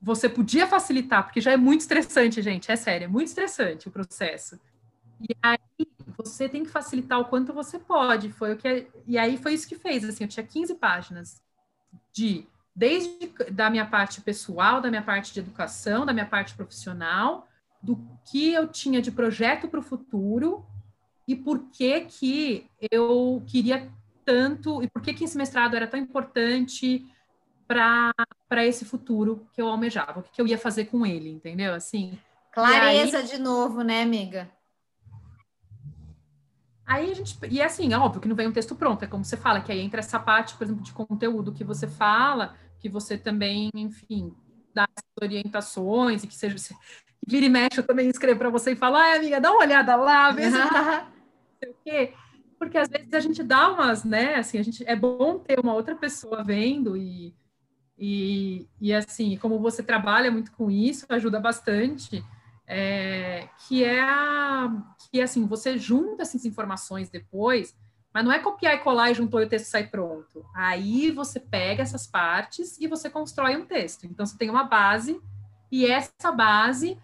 você 0.00 0.28
podia 0.28 0.66
facilitar, 0.66 1.24
porque 1.24 1.40
já 1.40 1.52
é 1.52 1.56
muito 1.56 1.80
estressante, 1.80 2.40
gente, 2.40 2.70
é 2.70 2.76
sério, 2.76 3.06
é 3.06 3.08
muito 3.08 3.28
estressante 3.28 3.88
o 3.88 3.90
processo. 3.90 4.58
E 5.20 5.34
aí 5.42 5.58
você 6.16 6.48
tem 6.48 6.62
que 6.62 6.70
facilitar 6.70 7.18
o 7.18 7.24
quanto 7.24 7.52
você 7.52 7.78
pode. 7.78 8.30
Foi 8.30 8.52
o 8.52 8.56
que 8.56 8.86
e 9.06 9.18
aí 9.18 9.36
foi 9.36 9.54
isso 9.54 9.68
que 9.68 9.74
fez, 9.74 10.04
assim, 10.04 10.24
eu 10.24 10.28
tinha 10.28 10.46
15 10.46 10.74
páginas 10.76 11.42
de 12.12 12.46
desde 12.74 13.32
da 13.50 13.68
minha 13.68 13.84
parte 13.84 14.20
pessoal, 14.20 14.80
da 14.80 14.88
minha 14.88 15.02
parte 15.02 15.34
de 15.34 15.40
educação, 15.40 16.06
da 16.06 16.12
minha 16.12 16.26
parte 16.26 16.54
profissional, 16.54 17.48
do 17.82 17.98
que 18.30 18.52
eu 18.52 18.68
tinha 18.68 19.02
de 19.02 19.10
projeto 19.10 19.66
para 19.66 19.80
o 19.80 19.82
futuro 19.82 20.64
e 21.26 21.34
por 21.34 21.70
que 21.70 22.02
que 22.02 22.70
eu 22.90 23.42
queria 23.46 23.90
tanto 24.24 24.82
e 24.82 24.88
por 24.88 25.02
que 25.02 25.12
que 25.12 25.24
esse 25.24 25.36
mestrado 25.36 25.74
era 25.74 25.88
tão 25.88 25.98
importante 25.98 27.04
para 27.68 28.66
esse 28.66 28.86
futuro 28.86 29.46
que 29.52 29.60
eu 29.60 29.68
almejava, 29.68 30.20
o 30.20 30.22
que, 30.22 30.32
que 30.32 30.40
eu 30.40 30.46
ia 30.46 30.56
fazer 30.56 30.86
com 30.86 31.04
ele, 31.04 31.28
entendeu? 31.28 31.74
Assim. 31.74 32.18
Clareza 32.50 33.18
aí, 33.18 33.26
de 33.26 33.38
novo, 33.38 33.82
né, 33.82 34.02
amiga? 34.02 34.50
Aí 36.86 37.10
a 37.10 37.14
gente. 37.14 37.38
E 37.50 37.60
é 37.60 37.66
assim, 37.66 37.92
é 37.92 37.98
óbvio 37.98 38.22
que 38.22 38.28
não 38.28 38.34
vem 38.34 38.48
um 38.48 38.52
texto 38.52 38.74
pronto, 38.74 39.04
é 39.04 39.06
como 39.06 39.22
você 39.22 39.36
fala, 39.36 39.60
que 39.60 39.70
aí 39.70 39.80
entra 39.80 40.00
essa 40.00 40.18
parte, 40.18 40.54
por 40.54 40.64
exemplo, 40.64 40.82
de 40.82 40.92
conteúdo 40.92 41.52
que 41.52 41.62
você 41.62 41.86
fala, 41.86 42.56
que 42.80 42.88
você 42.88 43.18
também, 43.18 43.68
enfim, 43.74 44.34
dá 44.74 44.88
orientações 45.20 46.24
e 46.24 46.26
que 46.26 46.34
seja. 46.34 46.56
Vira 47.26 47.44
e 47.44 47.50
mexe, 47.50 47.78
eu 47.78 47.86
também 47.86 48.08
escrevo 48.08 48.38
para 48.38 48.48
você 48.48 48.72
e 48.72 48.76
falo, 48.76 48.96
ai, 48.96 49.18
amiga, 49.18 49.38
dá 49.38 49.52
uma 49.52 49.60
olhada 49.60 49.94
lá, 49.96 50.30
vê 50.30 50.50
se 50.50 50.56
sei 51.60 51.70
o 51.70 51.76
quê. 51.84 52.14
Porque 52.58 52.78
às 52.78 52.88
vezes 52.88 53.12
a 53.12 53.20
gente 53.20 53.42
dá 53.42 53.70
umas, 53.70 54.02
né? 54.02 54.36
Assim, 54.36 54.58
a 54.58 54.62
gente 54.62 54.82
é 54.86 54.96
bom 54.96 55.38
ter 55.38 55.60
uma 55.60 55.74
outra 55.74 55.94
pessoa 55.94 56.42
vendo 56.42 56.96
e, 56.96 57.34
e, 57.98 58.68
e 58.80 58.94
assim, 58.94 59.36
como 59.36 59.58
você 59.58 59.82
trabalha 59.82 60.30
muito 60.30 60.52
com 60.52 60.70
isso, 60.70 61.06
ajuda 61.08 61.40
bastante. 61.40 62.24
É, 62.70 63.48
que 63.66 63.82
é 63.82 64.02
a, 64.02 64.70
que 65.10 65.22
assim, 65.22 65.46
você 65.46 65.78
junta 65.78 66.22
essas 66.22 66.44
informações 66.44 67.08
depois 67.08 67.74
mas 68.12 68.24
não 68.24 68.32
é 68.32 68.38
copiar 68.38 68.74
e 68.74 68.78
colar 68.78 69.10
e 69.10 69.14
juntou 69.14 69.40
e 69.40 69.44
o 69.44 69.48
texto 69.48 69.66
sai 69.66 69.86
pronto. 69.86 70.44
Aí 70.54 71.10
você 71.10 71.38
pega 71.38 71.82
essas 71.82 72.06
partes 72.06 72.76
e 72.80 72.88
você 72.88 73.10
constrói 73.10 73.56
um 73.56 73.64
texto. 73.64 74.06
Então 74.06 74.24
você 74.24 74.36
tem 74.36 74.50
uma 74.50 74.64
base 74.64 75.20
e 75.70 75.86
essa 75.86 76.32
base 76.32 76.98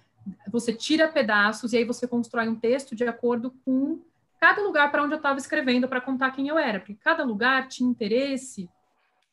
você 0.50 0.72
tira 0.72 1.06
pedaços 1.06 1.72
e 1.72 1.76
aí 1.76 1.84
você 1.84 2.08
constrói 2.08 2.48
um 2.48 2.54
texto 2.54 2.96
de 2.96 3.04
acordo 3.04 3.52
com 3.64 4.00
cada 4.40 4.62
lugar 4.62 4.90
para 4.90 5.02
onde 5.02 5.14
eu 5.14 5.18
estava 5.18 5.38
escrevendo 5.38 5.86
para 5.86 6.00
contar 6.00 6.30
quem 6.30 6.48
eu 6.48 6.58
era, 6.58 6.80
porque 6.80 6.94
cada 6.94 7.22
lugar 7.22 7.68
tinha 7.68 7.88
interesse 7.88 8.68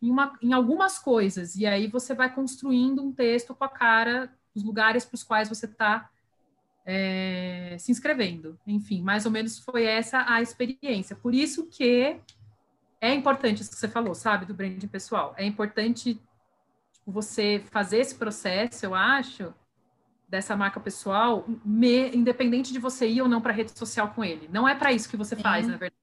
em, 0.02 0.10
uma, 0.10 0.38
em 0.42 0.54
algumas 0.54 0.98
coisas 0.98 1.56
e 1.56 1.66
aí 1.66 1.88
você 1.88 2.14
vai 2.14 2.34
construindo 2.34 3.04
um 3.04 3.12
texto 3.12 3.54
com 3.54 3.64
a 3.64 3.70
cara 3.70 4.34
dos 4.54 4.64
lugares 4.64 5.06
para 5.06 5.16
os 5.16 5.24
quais 5.24 5.48
você 5.48 5.66
está 5.66 6.10
é, 6.86 7.76
se 7.80 7.92
inscrevendo. 7.92 8.60
Enfim, 8.66 9.02
mais 9.02 9.26
ou 9.26 9.32
menos 9.32 9.60
foi 9.60 9.86
essa 9.86 10.26
a 10.28 10.42
experiência. 10.42 11.16
Por 11.16 11.34
isso 11.34 11.68
que 11.68 12.20
é 13.00 13.14
importante 13.14 13.62
isso 13.62 13.72
que 13.72 13.78
você 13.78 13.88
falou, 13.88 14.14
sabe, 14.14 14.46
do 14.46 14.54
branding 14.54 14.88
pessoal. 14.88 15.34
É 15.38 15.46
importante 15.46 16.16
tipo, 16.94 17.12
você 17.12 17.64
fazer 17.72 18.00
esse 18.00 18.16
processo, 18.16 18.86
eu 18.86 18.94
acho, 18.94 19.54
dessa 20.28 20.56
marca 20.56 20.80
pessoal, 20.80 21.46
me, 21.64 22.10
independente 22.16 22.72
de 22.72 22.80
você 22.80 23.08
ir 23.08 23.22
ou 23.22 23.28
não 23.28 23.42
para 23.42 23.52
a 23.52 23.56
rede 23.56 23.78
social 23.78 24.10
com 24.10 24.24
ele. 24.24 24.48
Não 24.52 24.68
é 24.68 24.76
para 24.76 24.92
isso 24.92 25.10
que 25.10 25.18
você 25.18 25.36
faz, 25.36 25.68
na 25.68 25.78
verdade. 25.78 26.01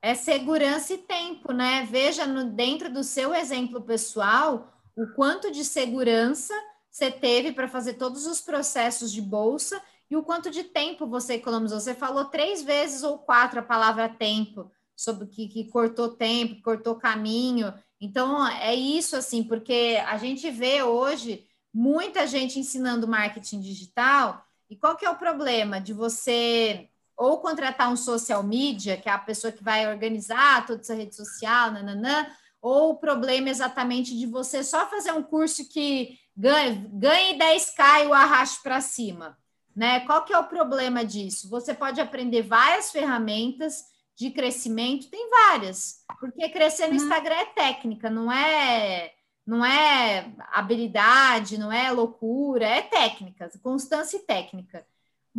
É 0.00 0.14
segurança 0.14 0.94
e 0.94 0.98
tempo, 0.98 1.52
né? 1.52 1.86
Veja 1.90 2.26
no, 2.26 2.44
dentro 2.44 2.92
do 2.92 3.02
seu 3.02 3.34
exemplo 3.34 3.80
pessoal 3.80 4.72
o 4.96 5.06
quanto 5.14 5.50
de 5.50 5.64
segurança 5.64 6.54
você 6.90 7.10
teve 7.10 7.52
para 7.52 7.68
fazer 7.68 7.94
todos 7.94 8.26
os 8.26 8.40
processos 8.40 9.12
de 9.12 9.22
bolsa 9.22 9.80
e 10.10 10.16
o 10.16 10.22
quanto 10.22 10.50
de 10.50 10.64
tempo 10.64 11.06
você 11.06 11.34
economizou. 11.34 11.78
Você 11.78 11.94
falou 11.94 12.24
três 12.24 12.62
vezes 12.62 13.02
ou 13.02 13.18
quatro 13.18 13.60
a 13.60 13.62
palavra 13.62 14.08
tempo, 14.08 14.70
sobre 14.96 15.26
que, 15.28 15.46
que 15.48 15.70
cortou 15.70 16.08
tempo, 16.08 16.62
cortou 16.62 16.96
caminho. 16.96 17.72
Então, 18.00 18.46
é 18.48 18.74
isso, 18.74 19.16
assim, 19.16 19.44
porque 19.44 20.02
a 20.06 20.16
gente 20.16 20.50
vê 20.50 20.82
hoje 20.82 21.46
muita 21.72 22.26
gente 22.26 22.58
ensinando 22.58 23.06
marketing 23.06 23.60
digital. 23.60 24.44
E 24.68 24.76
qual 24.76 24.96
que 24.96 25.04
é 25.06 25.10
o 25.10 25.18
problema 25.18 25.80
de 25.80 25.92
você 25.92 26.88
ou 27.18 27.40
contratar 27.40 27.90
um 27.90 27.96
social 27.96 28.44
media, 28.44 28.96
que 28.96 29.08
é 29.08 29.12
a 29.12 29.18
pessoa 29.18 29.52
que 29.52 29.62
vai 29.62 29.88
organizar 29.88 30.64
toda 30.64 30.80
essa 30.80 30.94
rede 30.94 31.16
social, 31.16 31.72
nananã, 31.72 32.26
ou 32.62 32.90
o 32.90 32.96
problema 32.96 33.50
exatamente 33.50 34.16
de 34.16 34.24
você 34.24 34.62
só 34.62 34.88
fazer 34.88 35.12
um 35.12 35.22
curso 35.22 35.68
que 35.68 36.16
ganhe, 36.36 36.88
ganhe 36.92 37.36
10k 37.36 38.04
e 38.04 38.06
o 38.06 38.14
arraste 38.14 38.62
para 38.62 38.80
cima. 38.80 39.36
Né? 39.74 40.00
Qual 40.00 40.24
que 40.24 40.32
é 40.32 40.38
o 40.38 40.48
problema 40.48 41.04
disso? 41.04 41.50
Você 41.50 41.74
pode 41.74 42.00
aprender 42.00 42.42
várias 42.42 42.92
ferramentas 42.92 43.84
de 44.16 44.30
crescimento, 44.30 45.10
tem 45.10 45.28
várias, 45.30 46.04
porque 46.20 46.48
crescer 46.48 46.86
no 46.86 46.90
uhum. 46.90 46.96
Instagram 46.96 47.34
é 47.34 47.46
técnica, 47.46 48.10
não 48.10 48.30
é 48.32 49.12
não 49.46 49.64
é 49.64 50.30
habilidade, 50.52 51.56
não 51.56 51.72
é 51.72 51.90
loucura, 51.90 52.66
é 52.66 52.82
técnica, 52.82 53.50
constância 53.62 54.18
e 54.18 54.20
técnica. 54.20 54.84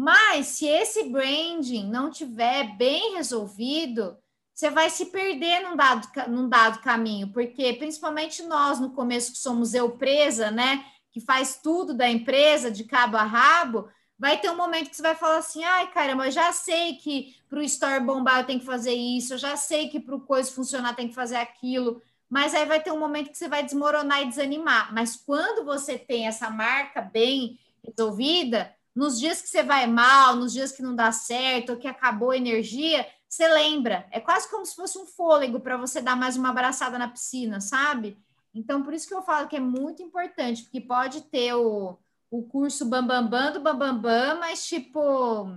Mas 0.01 0.47
se 0.47 0.65
esse 0.65 1.09
branding 1.09 1.89
não 1.89 2.09
tiver 2.09 2.77
bem 2.77 3.15
resolvido, 3.15 4.17
você 4.55 4.69
vai 4.69 4.89
se 4.89 5.07
perder 5.07 5.59
num 5.59 5.75
dado, 5.75 6.07
num 6.29 6.47
dado 6.47 6.79
caminho, 6.79 7.33
porque 7.33 7.73
principalmente 7.73 8.41
nós 8.43 8.79
no 8.79 8.93
começo 8.93 9.33
que 9.33 9.37
somos 9.37 9.73
eu 9.73 9.97
presa, 9.97 10.51
né, 10.51 10.85
que 11.11 11.19
faz 11.19 11.59
tudo 11.61 11.93
da 11.93 12.09
empresa 12.09 12.71
de 12.71 12.85
cabo 12.85 13.17
a 13.17 13.23
rabo, 13.23 13.89
vai 14.17 14.39
ter 14.39 14.49
um 14.49 14.55
momento 14.55 14.89
que 14.89 14.95
você 14.95 15.01
vai 15.01 15.15
falar 15.15 15.39
assim: 15.39 15.65
ai, 15.65 15.91
caramba, 15.91 16.27
eu 16.27 16.31
já 16.31 16.49
sei 16.53 16.95
que 16.95 17.35
para 17.49 17.59
o 17.59 17.63
store 17.63 17.99
bombar 17.99 18.39
eu 18.39 18.45
tenho 18.45 18.61
que 18.61 18.65
fazer 18.65 18.93
isso, 18.93 19.33
eu 19.33 19.37
já 19.37 19.57
sei 19.57 19.89
que 19.89 19.99
para 19.99 20.15
o 20.15 20.21
coisa 20.21 20.49
funcionar 20.49 20.95
tem 20.95 21.09
que 21.09 21.13
fazer 21.13 21.35
aquilo. 21.35 22.01
Mas 22.29 22.55
aí 22.55 22.65
vai 22.65 22.81
ter 22.81 22.93
um 22.93 22.99
momento 22.99 23.31
que 23.31 23.37
você 23.37 23.49
vai 23.49 23.63
desmoronar 23.63 24.21
e 24.21 24.29
desanimar. 24.29 24.93
Mas 24.93 25.17
quando 25.17 25.65
você 25.65 25.97
tem 25.97 26.25
essa 26.25 26.49
marca 26.49 27.01
bem 27.01 27.59
resolvida, 27.83 28.73
nos 28.99 29.17
dias 29.17 29.41
que 29.41 29.47
você 29.47 29.63
vai 29.63 29.87
mal, 29.87 30.35
nos 30.35 30.51
dias 30.51 30.73
que 30.73 30.81
não 30.81 30.93
dá 30.93 31.09
certo, 31.09 31.77
que 31.77 31.87
acabou 31.87 32.31
a 32.31 32.37
energia, 32.37 33.07
você 33.29 33.47
lembra. 33.47 34.05
É 34.11 34.19
quase 34.19 34.49
como 34.49 34.65
se 34.65 34.75
fosse 34.75 34.97
um 34.97 35.05
fôlego 35.05 35.61
para 35.61 35.77
você 35.77 36.01
dar 36.01 36.17
mais 36.17 36.35
uma 36.35 36.49
abraçada 36.49 36.99
na 36.99 37.07
piscina, 37.07 37.61
sabe? 37.61 38.17
Então, 38.53 38.83
por 38.83 38.93
isso 38.93 39.07
que 39.07 39.13
eu 39.13 39.21
falo 39.21 39.47
que 39.47 39.55
é 39.55 39.59
muito 39.61 40.03
importante, 40.03 40.63
porque 40.63 40.81
pode 40.81 41.21
ter 41.21 41.53
o, 41.53 41.97
o 42.29 42.43
curso 42.43 42.83
Bambambam 42.83 43.29
bam, 43.29 43.39
bam, 43.39 43.53
do 43.53 43.61
Bambambam, 43.61 44.01
bam, 44.01 44.33
bam, 44.33 44.39
mas 44.41 44.67
tipo, 44.67 45.49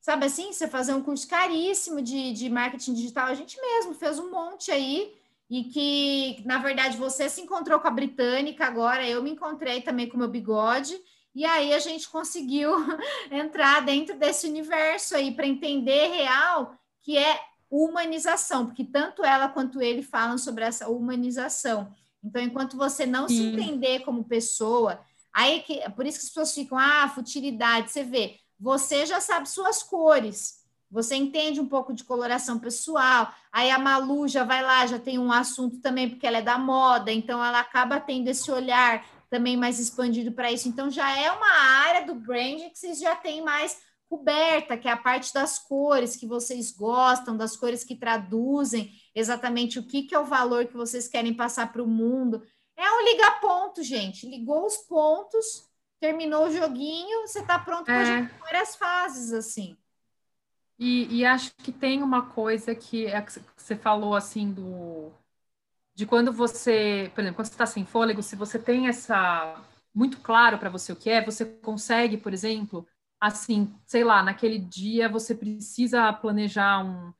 sabe 0.00 0.24
assim, 0.24 0.50
você 0.50 0.66
fazer 0.66 0.94
um 0.94 1.02
curso 1.02 1.28
caríssimo 1.28 2.00
de, 2.00 2.32
de 2.32 2.48
marketing 2.48 2.94
digital, 2.94 3.26
a 3.26 3.34
gente 3.34 3.60
mesmo 3.60 3.92
fez 3.92 4.18
um 4.18 4.30
monte 4.30 4.70
aí, 4.70 5.14
e 5.50 5.64
que, 5.64 6.42
na 6.46 6.56
verdade, 6.56 6.96
você 6.96 7.28
se 7.28 7.42
encontrou 7.42 7.78
com 7.78 7.88
a 7.88 7.90
britânica 7.90 8.64
agora, 8.64 9.06
eu 9.06 9.22
me 9.22 9.32
encontrei 9.32 9.82
também 9.82 10.08
com 10.08 10.16
o 10.16 10.18
meu 10.18 10.28
bigode, 10.28 10.98
e 11.34 11.44
aí 11.44 11.74
a 11.74 11.78
gente 11.78 12.08
conseguiu 12.08 12.70
entrar 13.30 13.80
dentro 13.82 14.16
desse 14.16 14.46
universo 14.46 15.16
aí 15.16 15.34
para 15.34 15.46
entender 15.46 16.08
real 16.08 16.76
que 17.02 17.18
é 17.18 17.40
humanização, 17.70 18.66
porque 18.66 18.84
tanto 18.84 19.24
ela 19.24 19.48
quanto 19.48 19.82
ele 19.82 20.02
falam 20.02 20.38
sobre 20.38 20.64
essa 20.64 20.88
humanização. 20.88 21.92
Então, 22.22 22.40
enquanto 22.40 22.76
você 22.76 23.04
não 23.04 23.28
Sim. 23.28 23.36
se 23.36 23.42
entender 23.42 24.00
como 24.00 24.24
pessoa, 24.24 25.00
aí 25.32 25.60
que 25.60 25.80
por 25.90 26.06
isso 26.06 26.18
que 26.18 26.24
as 26.24 26.30
pessoas 26.30 26.54
ficam, 26.54 26.78
ah, 26.78 27.10
futilidade, 27.14 27.90
você 27.90 28.04
vê, 28.04 28.38
você 28.58 29.04
já 29.04 29.20
sabe 29.20 29.48
suas 29.48 29.82
cores, 29.82 30.64
você 30.90 31.16
entende 31.16 31.60
um 31.60 31.66
pouco 31.66 31.92
de 31.92 32.04
coloração 32.04 32.58
pessoal, 32.58 33.34
aí 33.52 33.70
a 33.70 33.78
Malu 33.78 34.28
já 34.28 34.44
vai 34.44 34.62
lá, 34.62 34.86
já 34.86 34.98
tem 34.98 35.18
um 35.18 35.32
assunto 35.32 35.80
também, 35.80 36.08
porque 36.08 36.26
ela 36.26 36.38
é 36.38 36.42
da 36.42 36.56
moda, 36.56 37.12
então 37.12 37.44
ela 37.44 37.58
acaba 37.58 37.98
tendo 37.98 38.28
esse 38.28 38.50
olhar 38.50 39.04
também 39.34 39.56
mais 39.56 39.80
expandido 39.80 40.30
para 40.30 40.52
isso. 40.52 40.68
Então 40.68 40.88
já 40.88 41.10
é 41.18 41.28
uma 41.32 41.52
área 41.84 42.06
do 42.06 42.14
brand 42.14 42.60
que 42.70 42.78
vocês 42.78 43.00
já 43.00 43.16
têm 43.16 43.42
mais 43.42 43.82
coberta, 44.08 44.76
que 44.76 44.86
é 44.86 44.92
a 44.92 44.96
parte 44.96 45.34
das 45.34 45.58
cores 45.58 46.14
que 46.14 46.24
vocês 46.24 46.70
gostam, 46.70 47.36
das 47.36 47.56
cores 47.56 47.82
que 47.82 47.96
traduzem 47.96 48.92
exatamente 49.12 49.76
o 49.76 49.82
que, 49.82 50.04
que 50.04 50.14
é 50.14 50.18
o 50.20 50.24
valor 50.24 50.66
que 50.66 50.76
vocês 50.76 51.08
querem 51.08 51.34
passar 51.34 51.72
para 51.72 51.82
o 51.82 51.88
mundo. 51.88 52.44
É 52.76 52.88
um 52.92 53.04
ligar 53.04 53.40
ponto, 53.40 53.82
gente. 53.82 54.24
Ligou 54.24 54.66
os 54.66 54.76
pontos, 54.76 55.68
terminou 55.98 56.46
o 56.46 56.52
joguinho, 56.52 57.26
você 57.26 57.40
está 57.40 57.58
pronto 57.58 57.86
para 57.86 58.20
é. 58.20 58.30
várias 58.38 58.76
fases, 58.76 59.32
assim. 59.32 59.76
E, 60.78 61.18
e, 61.18 61.24
acho 61.24 61.52
que 61.56 61.72
tem 61.72 62.04
uma 62.04 62.30
coisa 62.30 62.72
que, 62.72 63.06
é 63.06 63.20
que 63.20 63.32
você 63.56 63.74
falou 63.74 64.14
assim 64.14 64.52
do 64.52 65.10
de 65.94 66.06
quando 66.06 66.32
você, 66.32 67.10
por 67.14 67.20
exemplo, 67.20 67.36
quando 67.36 67.46
você 67.46 67.54
está 67.54 67.66
sem 67.66 67.84
fôlego, 67.84 68.22
se 68.22 68.34
você 68.34 68.58
tem 68.58 68.88
essa 68.88 69.62
muito 69.94 70.18
claro 70.18 70.58
para 70.58 70.68
você 70.68 70.92
o 70.92 70.96
que 70.96 71.08
é, 71.08 71.24
você 71.24 71.44
consegue, 71.44 72.16
por 72.16 72.32
exemplo, 72.34 72.86
assim, 73.20 73.72
sei 73.86 74.02
lá, 74.02 74.22
naquele 74.22 74.58
dia 74.58 75.08
você 75.08 75.34
precisa 75.34 76.12
planejar 76.12 76.84
um, 76.84 77.12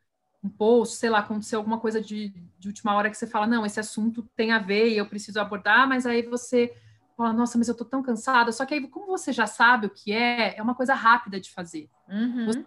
um 0.42 0.48
post, 0.48 0.96
sei 0.96 1.08
lá, 1.08 1.20
aconteceu 1.20 1.60
alguma 1.60 1.78
coisa 1.78 2.00
de, 2.00 2.30
de 2.58 2.68
última 2.68 2.94
hora 2.94 3.08
que 3.08 3.16
você 3.16 3.28
fala, 3.28 3.46
não, 3.46 3.64
esse 3.64 3.78
assunto 3.78 4.22
tem 4.34 4.50
a 4.50 4.58
ver 4.58 4.88
e 4.88 4.98
eu 4.98 5.06
preciso 5.06 5.40
abordar, 5.40 5.88
mas 5.88 6.04
aí 6.04 6.22
você 6.22 6.74
fala, 7.16 7.32
nossa, 7.32 7.56
mas 7.56 7.68
eu 7.68 7.76
tô 7.76 7.84
tão 7.84 8.02
cansada. 8.02 8.50
Só 8.50 8.66
que 8.66 8.74
aí, 8.74 8.88
como 8.88 9.06
você 9.06 9.32
já 9.32 9.46
sabe 9.46 9.86
o 9.86 9.90
que 9.90 10.12
é, 10.12 10.56
é 10.58 10.62
uma 10.62 10.74
coisa 10.74 10.94
rápida 10.94 11.40
de 11.40 11.50
fazer. 11.50 11.88
Uhum. 12.08 12.46
Você 12.46 12.64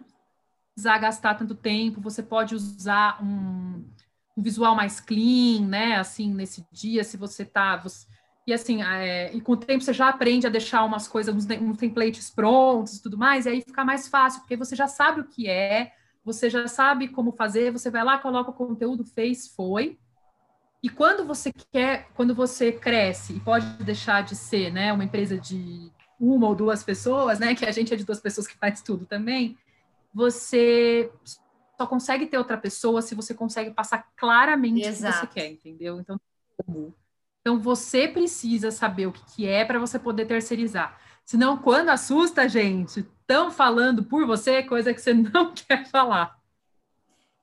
precisar 0.72 0.98
gastar 0.98 1.34
tanto 1.34 1.54
tempo, 1.54 2.00
você 2.00 2.22
pode 2.22 2.54
usar 2.54 3.22
um, 3.22 3.84
um 4.38 4.42
visual 4.42 4.76
mais 4.76 5.00
clean, 5.00 5.66
né? 5.66 5.96
Assim, 5.96 6.32
nesse 6.32 6.64
dia, 6.70 7.02
se 7.02 7.16
você 7.16 7.44
tá. 7.44 7.76
Você, 7.78 8.06
e 8.46 8.52
assim, 8.52 8.82
é, 8.82 9.34
e 9.34 9.40
com 9.40 9.52
o 9.52 9.56
tempo 9.56 9.82
você 9.82 9.92
já 9.92 10.08
aprende 10.08 10.46
a 10.46 10.50
deixar 10.50 10.84
umas 10.84 11.08
coisas, 11.08 11.34
uns, 11.34 11.44
uns 11.60 11.76
templates 11.76 12.30
prontos 12.30 12.96
e 12.96 13.02
tudo 13.02 13.18
mais, 13.18 13.44
e 13.44 13.48
aí 13.50 13.60
fica 13.60 13.84
mais 13.84 14.08
fácil, 14.08 14.40
porque 14.40 14.56
você 14.56 14.76
já 14.76 14.86
sabe 14.86 15.20
o 15.20 15.24
que 15.24 15.48
é, 15.48 15.92
você 16.24 16.48
já 16.48 16.66
sabe 16.68 17.08
como 17.08 17.32
fazer, 17.32 17.72
você 17.72 17.90
vai 17.90 18.04
lá, 18.04 18.16
coloca 18.16 18.50
o 18.50 18.54
conteúdo, 18.54 19.04
fez, 19.04 19.48
foi. 19.48 19.98
E 20.82 20.88
quando 20.88 21.26
você 21.26 21.52
quer, 21.72 22.08
quando 22.14 22.34
você 22.34 22.70
cresce 22.70 23.34
e 23.34 23.40
pode 23.40 23.66
deixar 23.82 24.22
de 24.22 24.36
ser, 24.36 24.72
né, 24.72 24.92
uma 24.92 25.04
empresa 25.04 25.36
de 25.36 25.90
uma 26.18 26.46
ou 26.46 26.54
duas 26.54 26.84
pessoas, 26.84 27.38
né, 27.40 27.54
que 27.54 27.66
a 27.66 27.72
gente 27.72 27.92
é 27.92 27.96
de 27.96 28.04
duas 28.04 28.20
pessoas 28.20 28.46
que 28.46 28.56
faz 28.56 28.80
tudo 28.80 29.04
também, 29.04 29.58
você 30.14 31.10
só 31.78 31.86
consegue 31.86 32.26
ter 32.26 32.36
outra 32.36 32.58
pessoa 32.58 33.00
se 33.00 33.14
você 33.14 33.32
consegue 33.32 33.70
passar 33.70 34.08
claramente 34.16 34.86
Exato. 34.86 35.26
o 35.26 35.28
que 35.28 35.34
você 35.34 35.40
quer, 35.40 35.52
entendeu? 35.52 36.00
Então? 36.00 36.20
Então, 37.40 37.60
você 37.60 38.08
precisa 38.08 38.72
saber 38.72 39.06
o 39.06 39.12
que, 39.12 39.24
que 39.36 39.46
é 39.46 39.64
para 39.64 39.78
você 39.78 39.96
poder 39.96 40.26
terceirizar. 40.26 40.98
Senão, 41.24 41.56
quando 41.56 41.90
assusta 41.90 42.42
a 42.42 42.48
gente, 42.48 43.00
estão 43.00 43.50
falando 43.50 44.02
por 44.02 44.26
você 44.26 44.62
coisa 44.64 44.92
que 44.92 45.00
você 45.00 45.14
não 45.14 45.54
quer 45.54 45.86
falar. 45.86 46.36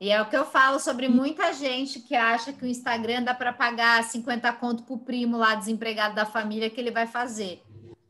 E 0.02 0.12
é 0.12 0.22
o 0.22 0.26
que 0.26 0.36
eu 0.36 0.44
falo 0.44 0.80
sobre 0.80 1.08
muita 1.08 1.54
gente 1.54 2.02
que 2.02 2.14
acha 2.14 2.52
que 2.52 2.66
o 2.66 2.68
Instagram 2.68 3.24
dá 3.24 3.34
para 3.34 3.54
pagar 3.54 4.04
50 4.04 4.52
conto 4.54 4.84
para 4.84 4.94
o 4.94 5.00
primo 5.00 5.38
lá 5.38 5.56
desempregado 5.56 6.14
da 6.14 6.26
família 6.26 6.70
que 6.70 6.82
ele 6.82 6.92
vai 6.92 7.08
fazer. 7.08 7.64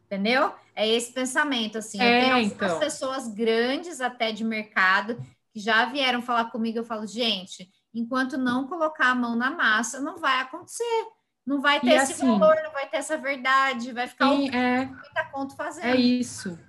Entendeu? 0.07 0.51
É 0.75 0.87
esse 0.87 1.13
pensamento, 1.13 1.77
assim. 1.77 2.01
É, 2.01 2.17
eu 2.17 2.25
tenho 2.25 2.37
então. 2.39 2.79
pessoas 2.79 3.27
grandes 3.27 4.01
até 4.01 4.31
de 4.31 4.43
mercado 4.43 5.17
que 5.55 5.61
já 5.61 5.85
vieram 5.85 6.21
falar 6.21 6.51
comigo, 6.51 6.79
eu 6.79 6.83
falo, 6.83 7.07
gente, 7.07 7.71
enquanto 7.93 8.37
não 8.37 8.67
colocar 8.67 9.11
a 9.11 9.15
mão 9.15 9.37
na 9.37 9.49
massa, 9.49 10.01
não 10.01 10.17
vai 10.17 10.41
acontecer. 10.41 10.83
Não 11.45 11.61
vai 11.61 11.79
ter 11.79 11.91
e 11.91 11.93
esse 11.93 12.11
assim, 12.11 12.27
valor, 12.27 12.57
não 12.61 12.73
vai 12.73 12.89
ter 12.89 12.97
essa 12.97 13.17
verdade, 13.17 13.93
vai 13.93 14.05
ficar 14.05 14.27
sim, 14.27 14.49
o 14.49 14.53
é, 14.53 14.89
conto 15.31 15.55
fazendo. 15.55 15.85
É 15.85 15.95
isso. 15.95 16.59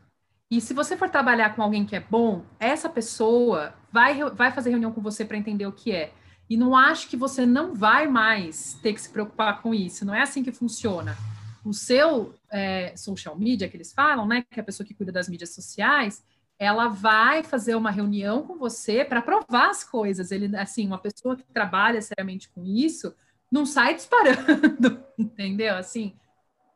E 0.48 0.60
se 0.60 0.72
você 0.72 0.96
for 0.96 1.10
trabalhar 1.10 1.56
com 1.56 1.62
alguém 1.62 1.84
que 1.84 1.96
é 1.96 2.00
bom, 2.00 2.44
essa 2.60 2.88
pessoa 2.88 3.74
vai, 3.90 4.22
vai 4.30 4.52
fazer 4.52 4.70
reunião 4.70 4.92
com 4.92 5.00
você 5.00 5.24
para 5.24 5.36
entender 5.36 5.66
o 5.66 5.72
que 5.72 5.90
é. 5.90 6.12
E 6.48 6.56
não 6.56 6.76
acho 6.76 7.08
que 7.08 7.16
você 7.16 7.44
não 7.44 7.74
vai 7.74 8.06
mais 8.06 8.74
ter 8.74 8.92
que 8.92 9.00
se 9.00 9.08
preocupar 9.08 9.62
com 9.62 9.74
isso. 9.74 10.04
Não 10.04 10.14
é 10.14 10.22
assim 10.22 10.44
que 10.44 10.52
funciona. 10.52 11.16
O 11.64 11.72
seu 11.72 12.36
é, 12.52 12.94
social 12.96 13.36
media, 13.36 13.68
que 13.68 13.76
eles 13.76 13.92
falam, 13.92 14.28
né? 14.28 14.44
Que 14.48 14.60
é 14.60 14.62
a 14.62 14.64
pessoa 14.64 14.86
que 14.86 14.94
cuida 14.94 15.10
das 15.10 15.28
mídias 15.28 15.52
sociais, 15.52 16.22
ela 16.58 16.88
vai 16.88 17.42
fazer 17.42 17.74
uma 17.74 17.90
reunião 17.90 18.42
com 18.46 18.56
você 18.56 19.04
para 19.04 19.22
provar 19.22 19.70
as 19.70 19.84
coisas. 19.84 20.30
Ele, 20.30 20.54
assim, 20.56 20.86
uma 20.86 20.98
pessoa 20.98 21.36
que 21.36 21.44
trabalha 21.44 22.00
seriamente 22.00 22.48
com 22.48 22.64
isso 22.64 23.14
não 23.50 23.64
sai 23.64 23.94
disparando, 23.94 25.04
entendeu? 25.18 25.76
Assim, 25.76 26.16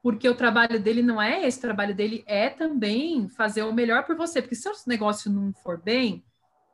porque 0.02 0.28
o 0.28 0.34
trabalho 0.34 0.80
dele 0.80 1.02
não 1.02 1.20
é 1.20 1.46
esse, 1.46 1.58
o 1.58 1.62
trabalho 1.62 1.94
dele 1.94 2.22
é 2.26 2.48
também 2.48 3.28
fazer 3.28 3.62
o 3.62 3.72
melhor 3.72 4.04
por 4.04 4.16
você, 4.16 4.40
porque 4.40 4.54
se 4.54 4.68
o 4.68 4.72
negócio 4.86 5.30
não 5.30 5.52
for 5.52 5.80
bem, 5.80 6.24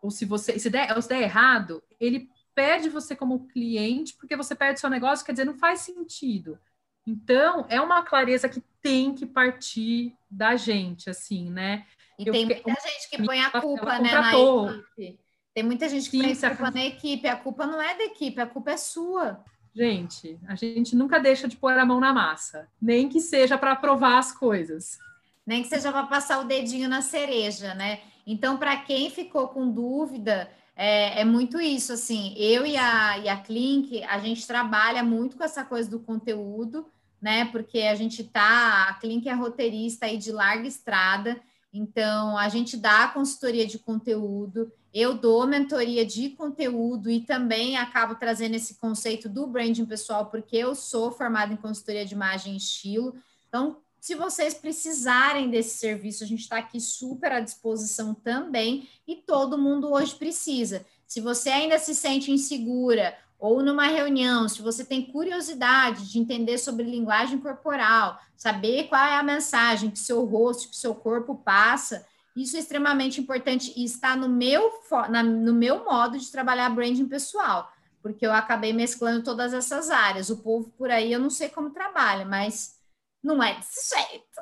ou 0.03 0.11
se 0.11 0.25
você 0.25 0.59
se 0.59 0.71
der, 0.71 1.01
se 1.01 1.09
der 1.09 1.23
errado, 1.23 1.83
ele 1.99 2.29
perde 2.55 2.89
você 2.89 3.15
como 3.15 3.47
cliente, 3.49 4.15
porque 4.17 4.37
você 4.37 4.55
perde 4.55 4.81
seu 4.81 4.89
negócio, 4.89 5.25
quer 5.25 5.33
dizer, 5.33 5.45
não 5.45 5.59
faz 5.59 5.81
sentido. 5.81 6.59
Então, 7.07 7.67
é 7.69 7.81
uma 7.81 8.03
clareza 8.03 8.49
que 8.49 8.63
tem 8.81 9.15
que 9.15 9.27
partir 9.27 10.17
da 10.31 10.57
gente, 10.57 11.11
assim, 11.11 11.51
né? 11.51 11.87
E 12.19 12.27
eu 12.27 12.33
tem 12.33 12.47
muita 12.47 12.81
gente 12.81 13.11
que 13.11 13.23
põe 13.23 13.41
a 13.41 13.51
culpa 13.51 13.99
né, 13.99 14.13
na 14.13 14.33
equipe. 14.33 15.19
Tem 15.55 15.65
muita 15.65 15.89
gente 15.89 16.11
que 16.11 16.19
Sim, 16.19 16.23
põe 16.23 16.49
a 16.49 16.57
culpa 16.57 16.71
na 16.71 16.85
equipe. 16.85 17.29
A 17.29 17.37
culpa 17.37 17.67
não 17.67 17.81
é 17.81 17.97
da 17.97 18.05
equipe, 18.05 18.41
a 18.41 18.47
culpa 18.47 18.73
é 18.73 18.77
sua. 18.77 19.43
Gente, 19.75 20.39
a 20.49 20.55
gente 20.55 20.97
nunca 20.97 21.19
deixa 21.19 21.47
de 21.47 21.57
pôr 21.57 21.79
a 21.79 21.85
mão 21.85 22.01
na 22.01 22.13
massa, 22.13 22.67
nem 22.81 23.11
que 23.11 23.21
seja 23.21 23.59
para 23.59 23.77
provar 23.77 24.19
as 24.19 24.33
coisas. 24.33 24.99
Nem 25.47 25.63
que 25.63 25.69
seja 25.69 25.93
para 25.93 26.07
passar 26.07 26.41
o 26.41 26.45
dedinho 26.45 26.89
na 26.89 27.03
cereja, 27.03 27.75
né? 27.75 28.01
Então, 28.27 28.57
para 28.57 28.77
quem 28.79 29.11
ficou 29.11 29.49
com 29.49 29.71
dúvida, 29.71 30.51
é, 30.75 31.21
é, 31.21 31.25
muito 31.25 31.61
isso, 31.61 31.93
assim, 31.93 32.35
eu 32.37 32.67
e 32.67 32.77
a, 32.77 33.19
e 33.19 33.29
a 33.29 33.37
Clink, 33.37 34.03
a 34.05 34.19
gente 34.19 34.47
trabalha 34.47 35.03
muito 35.03 35.37
com 35.37 35.45
essa 35.45 35.65
coisa 35.65 35.89
do 35.91 36.01
conteúdo, 36.01 36.87
né? 37.21 37.45
Porque 37.47 37.81
a 37.81 37.95
gente 37.95 38.25
tá, 38.25 38.89
a 38.89 38.95
Clink 38.95 39.29
é 39.29 39.33
roteirista 39.33 40.07
aí 40.07 40.17
de 40.17 40.33
larga 40.33 40.67
estrada, 40.67 41.41
então, 41.77 42.37
a 42.37 42.49
gente 42.49 42.77
dá 42.77 43.09
consultoria 43.09 43.67
de 43.67 43.79
conteúdo, 43.79 44.73
eu 44.93 45.15
dou 45.15 45.47
mentoria 45.47 46.07
de 46.07 46.31
conteúdo 46.31 47.11
e 47.11 47.21
também 47.21 47.77
acabo 47.77 48.15
trazendo 48.15 48.55
esse 48.55 48.77
conceito 48.77 49.29
do 49.29 49.47
branding 49.47 49.85
pessoal, 49.85 50.27
porque 50.27 50.57
eu 50.57 50.75
sou 50.75 51.13
formada 51.13 51.53
em 51.53 51.57
consultoria 51.57 52.07
de 52.07 52.15
imagem 52.15 52.55
e 52.55 52.57
estilo. 52.57 53.15
Então, 53.49 53.77
se 54.01 54.15
vocês 54.15 54.55
precisarem 54.55 55.51
desse 55.51 55.79
serviço, 55.79 56.25
a 56.25 56.27
gente 56.27 56.41
está 56.41 56.59
aqui 56.59 56.81
super 56.81 57.33
à 57.33 57.41
disposição 57.41 58.15
também, 58.15 58.89
e 59.07 59.17
todo 59.17 59.59
mundo 59.59 59.93
hoje 59.93 60.15
precisa. 60.15 60.87
Se 61.07 61.21
você 61.21 61.51
ainda 61.51 61.79
se 61.79 61.95
sente 61.95 62.31
insegura 62.31 63.17
ou 63.39 63.63
numa 63.63 63.87
reunião, 63.87 64.49
se 64.49 64.63
você 64.63 64.85
tem 64.85 65.11
curiosidade 65.11 66.11
de 66.11 66.19
entender 66.19 66.59
sobre 66.59 66.85
linguagem 66.85 67.39
corporal, 67.39 68.19
saber 68.37 68.85
qual 68.89 69.05
é 69.05 69.17
a 69.17 69.23
mensagem 69.23 69.91
que 69.91 69.99
seu 69.99 70.25
rosto, 70.25 70.71
que 70.71 70.77
seu 70.77 70.95
corpo 70.95 71.37
passa, 71.37 72.07
isso 72.35 72.57
é 72.57 72.61
extremamente 72.61 73.21
importante 73.21 73.73
e 73.77 73.85
está 73.85 74.15
no 74.15 74.29
meu, 74.29 74.71
na, 75.09 75.23
no 75.23 75.55
meu 75.55 75.85
modo 75.85 76.19
de 76.19 76.31
trabalhar 76.31 76.69
branding 76.71 77.09
pessoal, 77.09 77.71
porque 78.03 78.27
eu 78.27 78.33
acabei 78.33 78.73
mesclando 78.73 79.25
todas 79.25 79.55
essas 79.55 79.91
áreas. 79.91 80.29
O 80.29 80.43
povo 80.43 80.71
por 80.77 80.91
aí 80.91 81.13
eu 81.13 81.19
não 81.19 81.31
sei 81.31 81.49
como 81.49 81.71
trabalha, 81.71 82.25
mas 82.27 82.77
não 83.23 83.43
é 83.43 83.55
desse 83.55 83.95
jeito. 83.95 84.41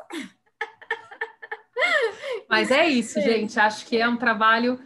Mas 2.49 2.71
é 2.71 2.89
isso, 2.89 3.21
gente. 3.23 3.59
Acho 3.59 3.87
que 3.87 3.97
é 3.97 4.09
um 4.09 4.17
trabalho, 4.17 4.81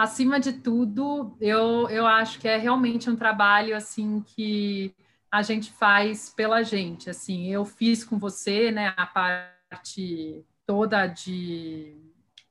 acima 0.00 0.40
de 0.40 0.54
tudo, 0.54 1.36
eu, 1.38 1.86
eu 1.90 2.06
acho 2.06 2.38
que 2.38 2.48
é 2.48 2.56
realmente 2.56 3.10
um 3.10 3.16
trabalho 3.16 3.76
assim 3.76 4.22
que 4.22 4.94
a 5.30 5.42
gente 5.42 5.70
faz 5.70 6.30
pela 6.30 6.62
gente. 6.62 7.10
Assim, 7.10 7.48
eu 7.48 7.66
fiz 7.66 8.02
com 8.02 8.18
você, 8.18 8.70
né, 8.70 8.94
a 8.96 9.04
parte 9.04 10.42
toda 10.64 11.06
de, 11.06 11.94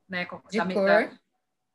né, 0.08 0.28
de 0.52 0.58
da, 0.60 0.66
cor, 0.74 1.20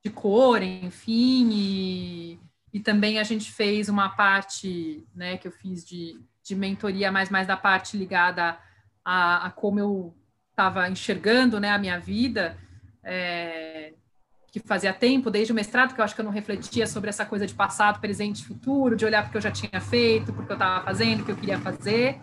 de 0.05 0.11
cor, 0.13 0.63
enfim, 0.63 1.51
e, 1.51 2.41
e 2.73 2.79
também 2.79 3.19
a 3.19 3.25
gente 3.25 3.51
fez 3.51 3.89
uma 3.89 4.11
parte, 4.11 5.05
né, 5.13 5.39
que 5.39 5.49
eu 5.49 5.53
fiz 5.53 5.85
de, 5.85 6.21
de 6.45 6.55
mentoria, 6.55 7.11
mas 7.11 7.31
mais 7.31 7.49
da 7.49 7.57
parte 7.57 7.97
ligada 7.97 8.57
a, 9.05 9.47
a 9.47 9.51
como 9.51 9.81
eu 9.81 10.15
estava 10.51 10.89
enxergando, 10.89 11.59
né, 11.59 11.71
a 11.71 11.79
minha 11.79 11.99
vida 11.99 12.57
é, 13.03 13.93
que 14.55 14.61
fazia 14.61 14.93
tempo, 14.93 15.33
desde 15.33 15.53
o 15.53 15.55
mestrado, 15.55 15.97
que 15.97 16.01
eu 16.01 16.05
acho 16.05 16.15
que 16.15 16.21
eu 16.21 16.25
não 16.25 16.31
refletia 16.31 16.87
sobre 16.87 17.11
essa 17.11 17.27
coisa 17.27 17.45
de 17.45 17.53
passado, 17.53 17.99
presente 17.99 18.39
e 18.39 18.45
futuro, 18.45 18.95
de 18.95 19.05
olhar 19.05 19.25
porque 19.25 19.37
eu 19.37 19.41
já 19.41 19.51
tinha 19.51 19.81
feito, 19.81 20.33
porque 20.33 20.53
eu 20.53 20.55
estava 20.55 20.85
fazendo, 20.85 21.23
o 21.23 21.25
que 21.25 21.33
eu 21.33 21.37
queria 21.37 21.59
fazer. 21.59 22.21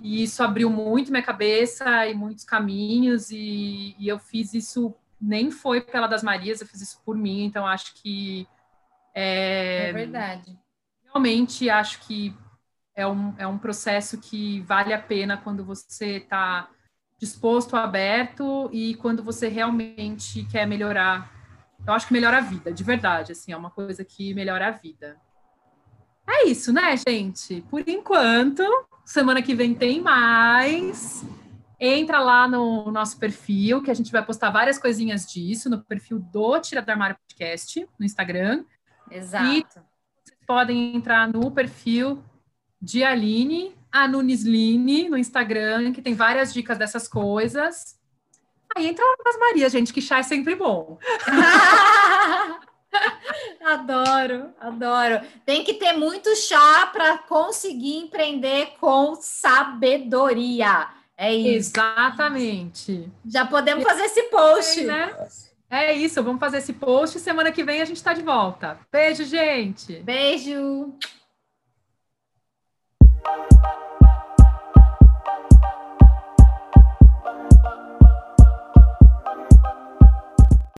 E 0.00 0.20
isso 0.24 0.42
abriu 0.42 0.68
muito 0.68 1.12
minha 1.12 1.22
cabeça 1.22 2.08
e 2.08 2.12
muitos 2.12 2.42
caminhos, 2.42 3.30
e, 3.30 3.94
e 4.00 4.08
eu 4.08 4.18
fiz 4.18 4.52
isso, 4.52 4.92
nem 5.20 5.52
foi 5.52 5.80
pela 5.80 6.08
das 6.08 6.24
Marias, 6.24 6.60
eu 6.60 6.66
fiz 6.66 6.80
isso 6.80 7.00
por 7.04 7.16
mim, 7.16 7.44
então 7.44 7.64
acho 7.64 7.94
que. 8.02 8.48
É, 9.14 9.90
é 9.90 9.92
verdade. 9.92 10.58
Realmente 11.04 11.70
acho 11.70 12.00
que 12.00 12.34
é 12.96 13.06
um, 13.06 13.32
é 13.38 13.46
um 13.46 13.58
processo 13.58 14.18
que 14.18 14.58
vale 14.62 14.92
a 14.92 15.00
pena 15.00 15.36
quando 15.36 15.64
você 15.64 16.16
está 16.16 16.68
disposto, 17.16 17.76
aberto 17.76 18.68
e 18.72 18.96
quando 18.96 19.22
você 19.22 19.46
realmente 19.46 20.44
quer 20.50 20.66
melhorar. 20.66 21.38
Eu 21.86 21.92
acho 21.94 22.06
que 22.06 22.12
melhora 22.12 22.38
a 22.38 22.40
vida, 22.40 22.72
de 22.72 22.84
verdade, 22.84 23.32
assim, 23.32 23.52
é 23.52 23.56
uma 23.56 23.70
coisa 23.70 24.04
que 24.04 24.34
melhora 24.34 24.68
a 24.68 24.70
vida. 24.70 25.16
É 26.28 26.46
isso, 26.46 26.72
né, 26.72 26.94
gente? 26.96 27.62
Por 27.68 27.86
enquanto, 27.88 28.62
semana 29.04 29.42
que 29.42 29.54
vem 29.54 29.74
tem 29.74 30.00
mais. 30.00 31.24
Entra 31.78 32.20
lá 32.20 32.46
no 32.46 32.90
nosso 32.90 33.18
perfil, 33.18 33.82
que 33.82 33.90
a 33.90 33.94
gente 33.94 34.12
vai 34.12 34.24
postar 34.24 34.50
várias 34.50 34.78
coisinhas 34.78 35.26
disso, 35.26 35.68
no 35.70 35.82
perfil 35.82 36.18
do 36.18 36.60
Tira 36.60 36.82
do 36.82 36.90
Armário 36.90 37.16
Podcast, 37.16 37.88
no 37.98 38.04
Instagram. 38.04 38.64
Exato. 39.10 39.46
E 39.46 39.66
vocês 39.72 40.38
podem 40.46 40.94
entrar 40.94 41.26
no 41.26 41.50
perfil 41.50 42.22
de 42.80 43.02
Aline, 43.02 43.74
a 43.90 44.06
no 44.06 44.22
Instagram, 45.18 45.92
que 45.92 46.00
tem 46.00 46.14
várias 46.14 46.52
dicas 46.52 46.78
dessas 46.78 47.08
coisas. 47.08 47.99
Aí 48.76 48.86
entra 48.86 49.04
nas 49.24 49.38
Marias, 49.38 49.72
gente, 49.72 49.92
que 49.92 50.00
chá 50.00 50.18
é 50.18 50.22
sempre 50.22 50.54
bom. 50.54 50.98
adoro, 53.64 54.50
adoro. 54.60 55.20
Tem 55.44 55.64
que 55.64 55.74
ter 55.74 55.92
muito 55.92 56.34
chá 56.36 56.86
para 56.92 57.18
conseguir 57.18 57.96
empreender 57.96 58.74
com 58.80 59.16
sabedoria. 59.16 60.88
É 61.16 61.34
isso. 61.34 61.72
Exatamente. 61.72 63.10
Já 63.26 63.46
podemos 63.46 63.84
fazer 63.84 64.04
esse 64.04 64.22
post. 64.24 64.80
É, 64.80 64.84
né? 64.84 65.28
é 65.68 65.92
isso, 65.92 66.22
vamos 66.22 66.40
fazer 66.40 66.58
esse 66.58 66.72
post. 66.72 67.20
Semana 67.20 67.52
que 67.52 67.62
vem 67.62 67.82
a 67.82 67.84
gente 67.84 67.96
está 67.96 68.14
de 68.14 68.22
volta. 68.22 68.78
Beijo, 68.90 69.24
gente. 69.24 69.96
Beijo. 70.00 70.94